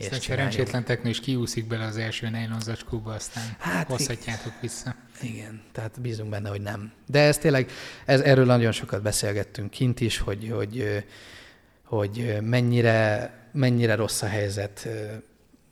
[0.00, 4.94] és egy szerencsétlen teknő is kiúszik bele az első nylon zacskóba, aztán hát, hozhatjátok vissza.
[5.22, 6.92] Igen, tehát bízunk benne, hogy nem.
[7.06, 7.70] De ez tényleg,
[8.04, 11.04] ez, erről nagyon sokat beszélgettünk kint is, hogy, hogy,
[11.84, 14.88] hogy mennyire, mennyire rossz a helyzet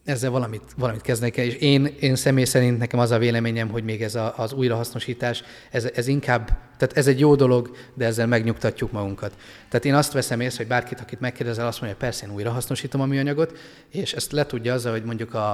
[0.09, 3.85] ezzel valamit, valamit kezdeni kell, és én, én személy szerint nekem az a véleményem, hogy
[3.85, 6.47] még ez a, az újrahasznosítás, ez, ez inkább,
[6.77, 9.37] tehát ez egy jó dolog, de ezzel megnyugtatjuk magunkat.
[9.69, 13.01] Tehát én azt veszem észre, hogy bárkit, akit megkérdezel, azt mondja, hogy persze én újrahasznosítom
[13.01, 13.59] a műanyagot,
[13.91, 15.53] és ezt le tudja azzal, hogy mondjuk a,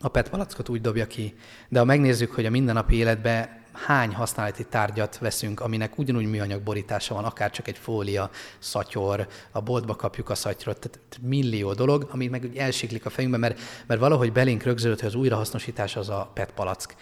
[0.00, 1.34] a PET palackot úgy dobja ki.
[1.68, 7.14] De ha megnézzük, hogy a mindennapi életben hány használati tárgyat veszünk, aminek ugyanúgy műanyag borítása
[7.14, 12.26] van, akár csak egy fólia, szatyor, a boltba kapjuk a szatyrot, tehát millió dolog, ami
[12.26, 16.52] meg elsiklik a fejünkbe, mert, mert valahogy belénk rögződött, hogy az újrahasznosítás az a PET
[16.52, 16.94] palack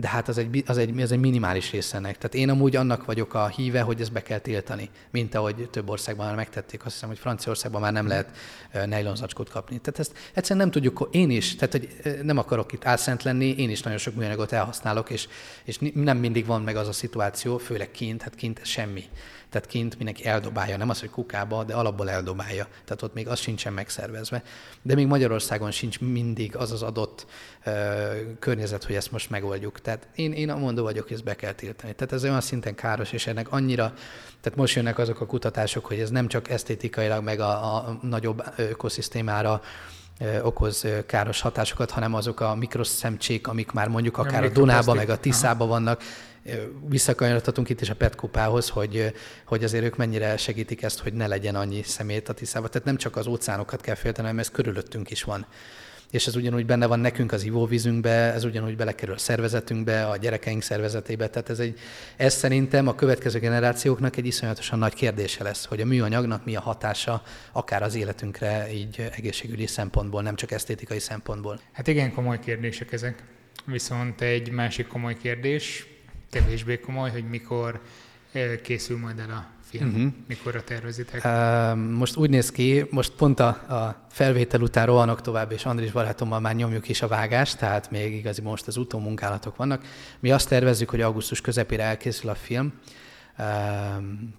[0.00, 2.16] de hát az egy, az egy, az egy minimális része ennek.
[2.16, 5.88] Tehát én amúgy annak vagyok a híve, hogy ezt be kell tiltani, mint ahogy több
[5.88, 6.84] országban már megtették.
[6.84, 8.36] Azt hiszem, hogy Franciaországban már nem lehet
[8.86, 9.78] nejlonzacskót kapni.
[9.78, 11.88] Tehát ezt egyszerűen nem tudjuk, én is, tehát hogy
[12.22, 15.28] nem akarok itt álszent lenni, én is nagyon sok műanyagot elhasználok, és,
[15.64, 19.04] és nem mindig van meg az a szituáció, főleg kint, hát kint semmi.
[19.50, 22.66] Tehát kint mindenki eldobálja, nem az, hogy kukába, de alapból eldobálja.
[22.84, 24.42] Tehát ott még az sincsen megszervezve.
[24.82, 27.26] De még Magyarországon sincs mindig az az adott
[27.64, 27.70] ö,
[28.38, 29.80] környezet, hogy ezt most megoldjuk.
[29.80, 31.94] Tehát én, én mondó vagyok, hogy ezt be kell tiltani.
[31.94, 33.92] Tehát ez olyan szinten káros, és ennek annyira,
[34.40, 38.42] tehát most jönnek azok a kutatások, hogy ez nem csak esztétikailag, meg a, a nagyobb
[38.56, 39.62] ökoszisztémára
[40.42, 45.10] okoz káros hatásokat, hanem azok a mikroszemcsék, amik már mondjuk akár a, a Dunában, meg
[45.10, 46.02] a Tiszában vannak,
[46.88, 49.12] visszakanyarodhatunk itt is a Petkupához, hogy,
[49.44, 52.68] hogy azért ők mennyire segítik ezt, hogy ne legyen annyi szemét a Tiszába.
[52.68, 55.46] Tehát nem csak az óceánokat kell félteni, hanem ez körülöttünk is van.
[56.10, 60.62] És ez ugyanúgy benne van nekünk az ivóvízünkbe, ez ugyanúgy belekerül a szervezetünkbe, a gyerekeink
[60.62, 61.28] szervezetébe.
[61.28, 61.78] Tehát ez, egy,
[62.16, 66.60] ez szerintem a következő generációknak egy iszonyatosan nagy kérdése lesz, hogy a műanyagnak mi a
[66.60, 67.22] hatása
[67.52, 71.60] akár az életünkre, így egészségügyi szempontból, nem csak esztétikai szempontból.
[71.72, 73.22] Hát igen, komoly kérdések ezek.
[73.64, 75.86] Viszont egy másik komoly kérdés,
[76.30, 77.80] kevésbé komoly, hogy mikor
[78.62, 80.12] készül majd el a film, uh-huh.
[80.28, 81.24] mikorra tervezitek?
[81.24, 85.92] Uh, most úgy néz ki, most pont a, a felvétel után rohanok tovább, és Andris
[85.92, 89.84] barátommal már nyomjuk is a vágást, tehát még igazi most az utómunkálatok vannak.
[90.20, 92.72] Mi azt tervezzük, hogy augusztus közepére elkészül a film,
[93.38, 93.46] Uh,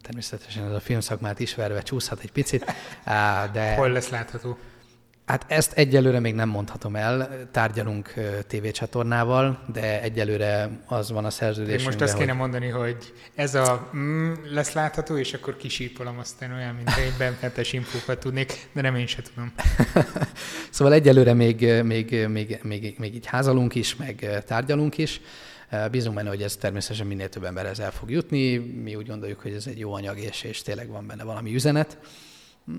[0.02, 2.64] természetesen ez a filmszakmát ismerve csúszhat egy picit,
[3.06, 3.76] uh, de...
[3.76, 4.58] Hol lesz látható?
[5.32, 8.14] Hát ezt egyelőre még nem mondhatom el, tárgyalunk
[8.48, 11.86] tévécsatornával, de egyelőre az van a szerződésünkben.
[11.86, 12.40] Most azt kéne hogy...
[12.40, 17.74] mondani, hogy ez a mm, lesz látható, és akkor kisípolom aztán olyan, mint egy benfentes
[17.74, 19.54] infókat tudnék, de nem én se tudom.
[20.70, 25.22] szóval egyelőre még, még, még, még, még így házalunk is, meg tárgyalunk is.
[25.92, 28.58] Bízunk benne, hogy ez természetesen minél több emberhez el fog jutni.
[28.58, 31.98] Mi úgy gondoljuk, hogy ez egy jó anyag, és, és tényleg van benne valami üzenet.
[32.72, 32.76] Mm,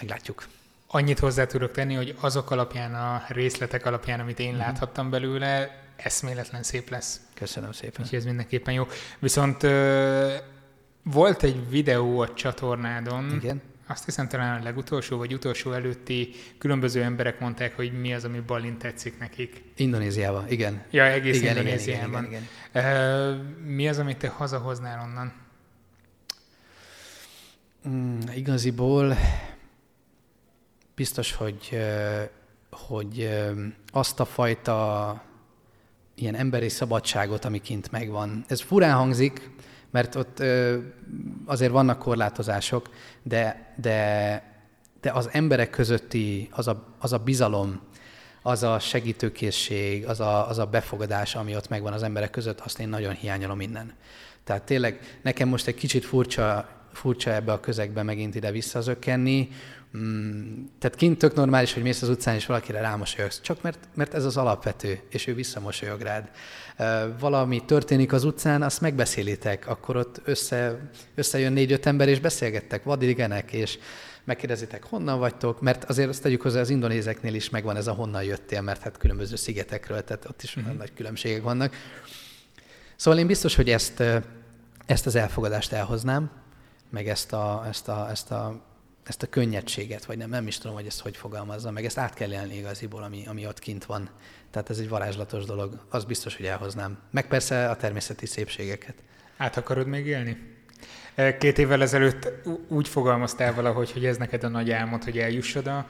[0.00, 0.46] meglátjuk.
[0.94, 4.56] Annyit hozzá tudok tenni, hogy azok alapján, a részletek alapján, amit én mm.
[4.56, 7.20] láthattam belőle, eszméletlen szép lesz.
[7.34, 8.00] Köszönöm szépen.
[8.02, 8.86] Úgyhogy ez mindenképpen jó.
[9.18, 9.62] Viszont
[11.02, 13.62] volt egy videó a csatornádon, Igen.
[13.86, 18.40] azt hiszem talán a legutolsó vagy utolsó előtti különböző emberek mondták, hogy mi az, ami
[18.40, 19.62] Balint tetszik nekik.
[19.76, 20.82] Indonéziában, igen.
[20.90, 22.24] Ja, egész igen, Indonéziában.
[22.24, 23.74] Igen, igen, igen, igen.
[23.74, 25.32] mi az, amit te hazahoznál onnan?
[27.88, 29.16] Mm, igaziból
[30.94, 31.78] biztos, hogy,
[32.70, 33.40] hogy
[33.92, 35.22] azt a fajta
[36.14, 38.44] ilyen emberi szabadságot, ami kint megvan.
[38.48, 39.50] Ez furán hangzik,
[39.90, 40.42] mert ott
[41.44, 42.88] azért vannak korlátozások,
[43.22, 44.42] de, de,
[45.00, 47.80] de az emberek közötti az a, az a bizalom,
[48.42, 52.78] az a segítőkészség, az a, az a befogadás, ami ott megvan az emberek között, azt
[52.78, 53.92] én nagyon hiányolom innen.
[54.44, 59.48] Tehát tényleg nekem most egy kicsit furcsa, furcsa ebbe a közegbe megint ide visszazökkenni,
[59.98, 64.14] Mm, tehát kint tök normális, hogy mész az utcán, és valakire rámosolyogsz, csak mert, mert
[64.14, 66.30] ez az alapvető, és ő visszamosolyog rád.
[67.18, 73.52] Valami történik az utcán, azt megbeszélitek, akkor ott össze, összejön négy-öt ember, és beszélgettek, vadigenek,
[73.52, 73.78] és
[74.24, 78.22] megkérdezitek, honnan vagytok, mert azért azt tegyük hozzá, az indonézeknél is megvan ez a honnan
[78.22, 80.76] jöttél, mert hát különböző szigetekről, tehát ott is uh-huh.
[80.76, 81.74] nagy különbségek vannak.
[82.96, 84.02] Szóval én biztos, hogy ezt,
[84.86, 86.30] ezt az elfogadást elhoznám,
[86.90, 88.62] meg ezt a, ezt a, ezt a
[89.04, 92.14] ezt a könnyedséget, vagy nem, nem is tudom, hogy ezt hogy fogalmazza, meg ezt át
[92.14, 94.10] kell élni igaziból, ami, ami ott kint van.
[94.50, 96.98] Tehát ez egy varázslatos dolog, az biztos, hogy elhoznám.
[97.10, 98.94] Meg persze a természeti szépségeket.
[99.36, 100.52] Át akarod még élni?
[101.38, 102.32] Két évvel ezelőtt
[102.68, 105.86] úgy fogalmaztál valahogy, hogy ez neked a nagy álmod, hogy eljuss oda.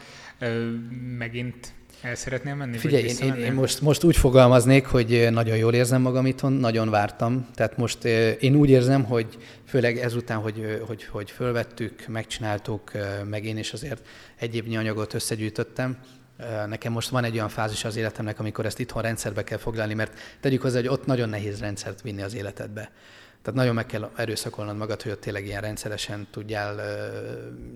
[1.19, 1.73] Megint
[2.05, 2.79] el szeretnél menni?
[2.79, 6.91] Figyelj, én, én, én most, most úgy fogalmaznék, hogy nagyon jól érzem magam itthon, nagyon
[6.91, 7.49] vártam.
[7.55, 8.05] Tehát most
[8.41, 12.93] én úgy érzem, hogy főleg ezután, hogy, hogy, hogy fölvettük, megcsináltuk,
[13.25, 14.07] meg én is azért
[14.39, 15.99] egy évnyi anyagot összegyűjtöttem,
[16.67, 20.19] Nekem most van egy olyan fázis az életemnek, amikor ezt itthon rendszerbe kell foglalni, mert
[20.41, 22.91] tegyük hozzá, hogy ott nagyon nehéz rendszert vinni az életedbe.
[23.45, 26.81] Tehát nagyon meg kell erőszakolnod magad, hogy ott tényleg ilyen rendszeresen tudjál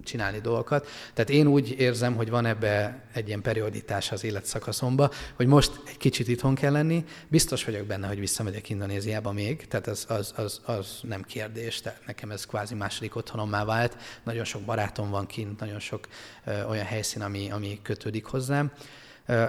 [0.04, 0.86] csinálni dolgokat.
[1.14, 5.96] Tehát én úgy érzem, hogy van ebbe egy ilyen perioditás az életszakaszomba, hogy most egy
[5.96, 7.04] kicsit itthon kell lenni.
[7.28, 11.80] Biztos vagyok benne, hogy visszamegyek Indonéziába még, tehát az, az, az, az nem kérdés.
[11.80, 13.96] Tehát nekem ez kvázi második otthonommá vált.
[14.24, 16.08] Nagyon sok barátom van kint, nagyon sok
[16.44, 18.72] ö, olyan helyszín, ami, ami kötődik hozzám.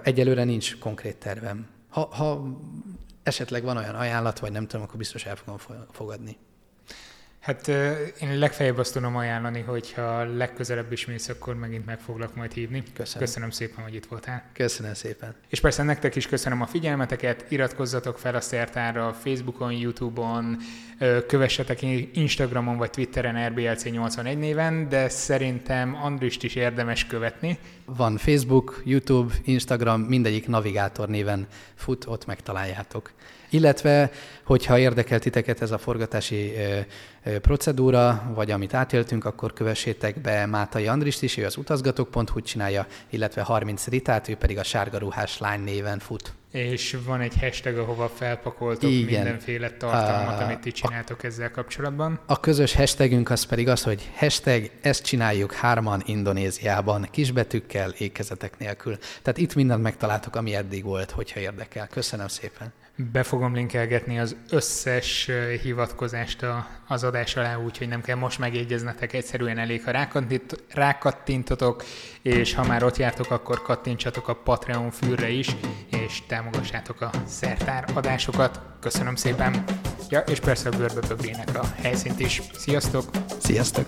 [0.03, 1.67] Egyelőre nincs konkrét tervem.
[1.89, 2.59] Ha, ha
[3.30, 5.57] esetleg van olyan ajánlat, vagy nem tudom, akkor biztos el fogom
[5.91, 6.38] fogadni.
[7.39, 7.67] Hát
[8.21, 12.51] én legfeljebb azt tudom ajánlani, hogy ha legközelebb is mész, akkor megint meg foglak majd
[12.51, 12.83] hívni.
[12.93, 13.27] Köszönöm.
[13.27, 14.43] Köszönöm szépen, hogy itt voltál.
[14.53, 15.35] Köszönöm szépen.
[15.47, 20.57] És persze nektek is köszönöm a figyelmeteket, iratkozzatok fel a Szertárra, Facebookon, Youtube-on,
[21.27, 21.81] kövessetek
[22.13, 27.57] Instagramon vagy Twitteren RBLC81 néven, de szerintem Andrist is érdemes követni.
[27.85, 33.11] Van Facebook, YouTube, Instagram, mindegyik navigátor néven fut, ott megtaláljátok.
[33.49, 34.11] Illetve,
[34.43, 36.53] hogyha érdekel titeket ez a forgatási
[37.41, 43.41] procedúra, vagy amit átéltünk, akkor kövessétek be Mátai Andrist is, ő az utazgatók.hu csinálja, illetve
[43.41, 46.33] 30 Ritát, ő pedig a sárga ruhás lány néven fut.
[46.51, 49.05] És van egy hashtag, ahova felpakoltok Igen.
[49.05, 52.19] mindenféle tartalmat, a, amit ti csináltok a, ezzel kapcsolatban.
[52.25, 58.97] A közös hashtagünk az pedig az, hogy hashtag ezt csináljuk hárman Indonéziában, kisbetűkkel, ékezetek nélkül.
[59.21, 61.87] Tehát itt mindent megtaláltok, ami eddig volt, hogyha érdekel.
[61.87, 62.73] Köszönöm szépen.
[63.11, 65.29] Be fogom linkelgetni az összes
[65.61, 66.45] hivatkozást
[66.87, 70.07] az adás alá, úgyhogy nem kell most megjegyeznetek, egyszerűen elég, ha
[70.73, 71.83] rákattintotok,
[72.21, 75.55] és ha már ott jártok, akkor kattintsatok a Patreon fűrre is,
[76.05, 78.61] és támogassátok a szertár adásokat.
[78.79, 79.63] Köszönöm szépen!
[80.09, 82.41] Ja, és persze a görböbögrének a helyszínt is.
[82.53, 83.09] Sziasztok!
[83.37, 83.87] Sziasztok!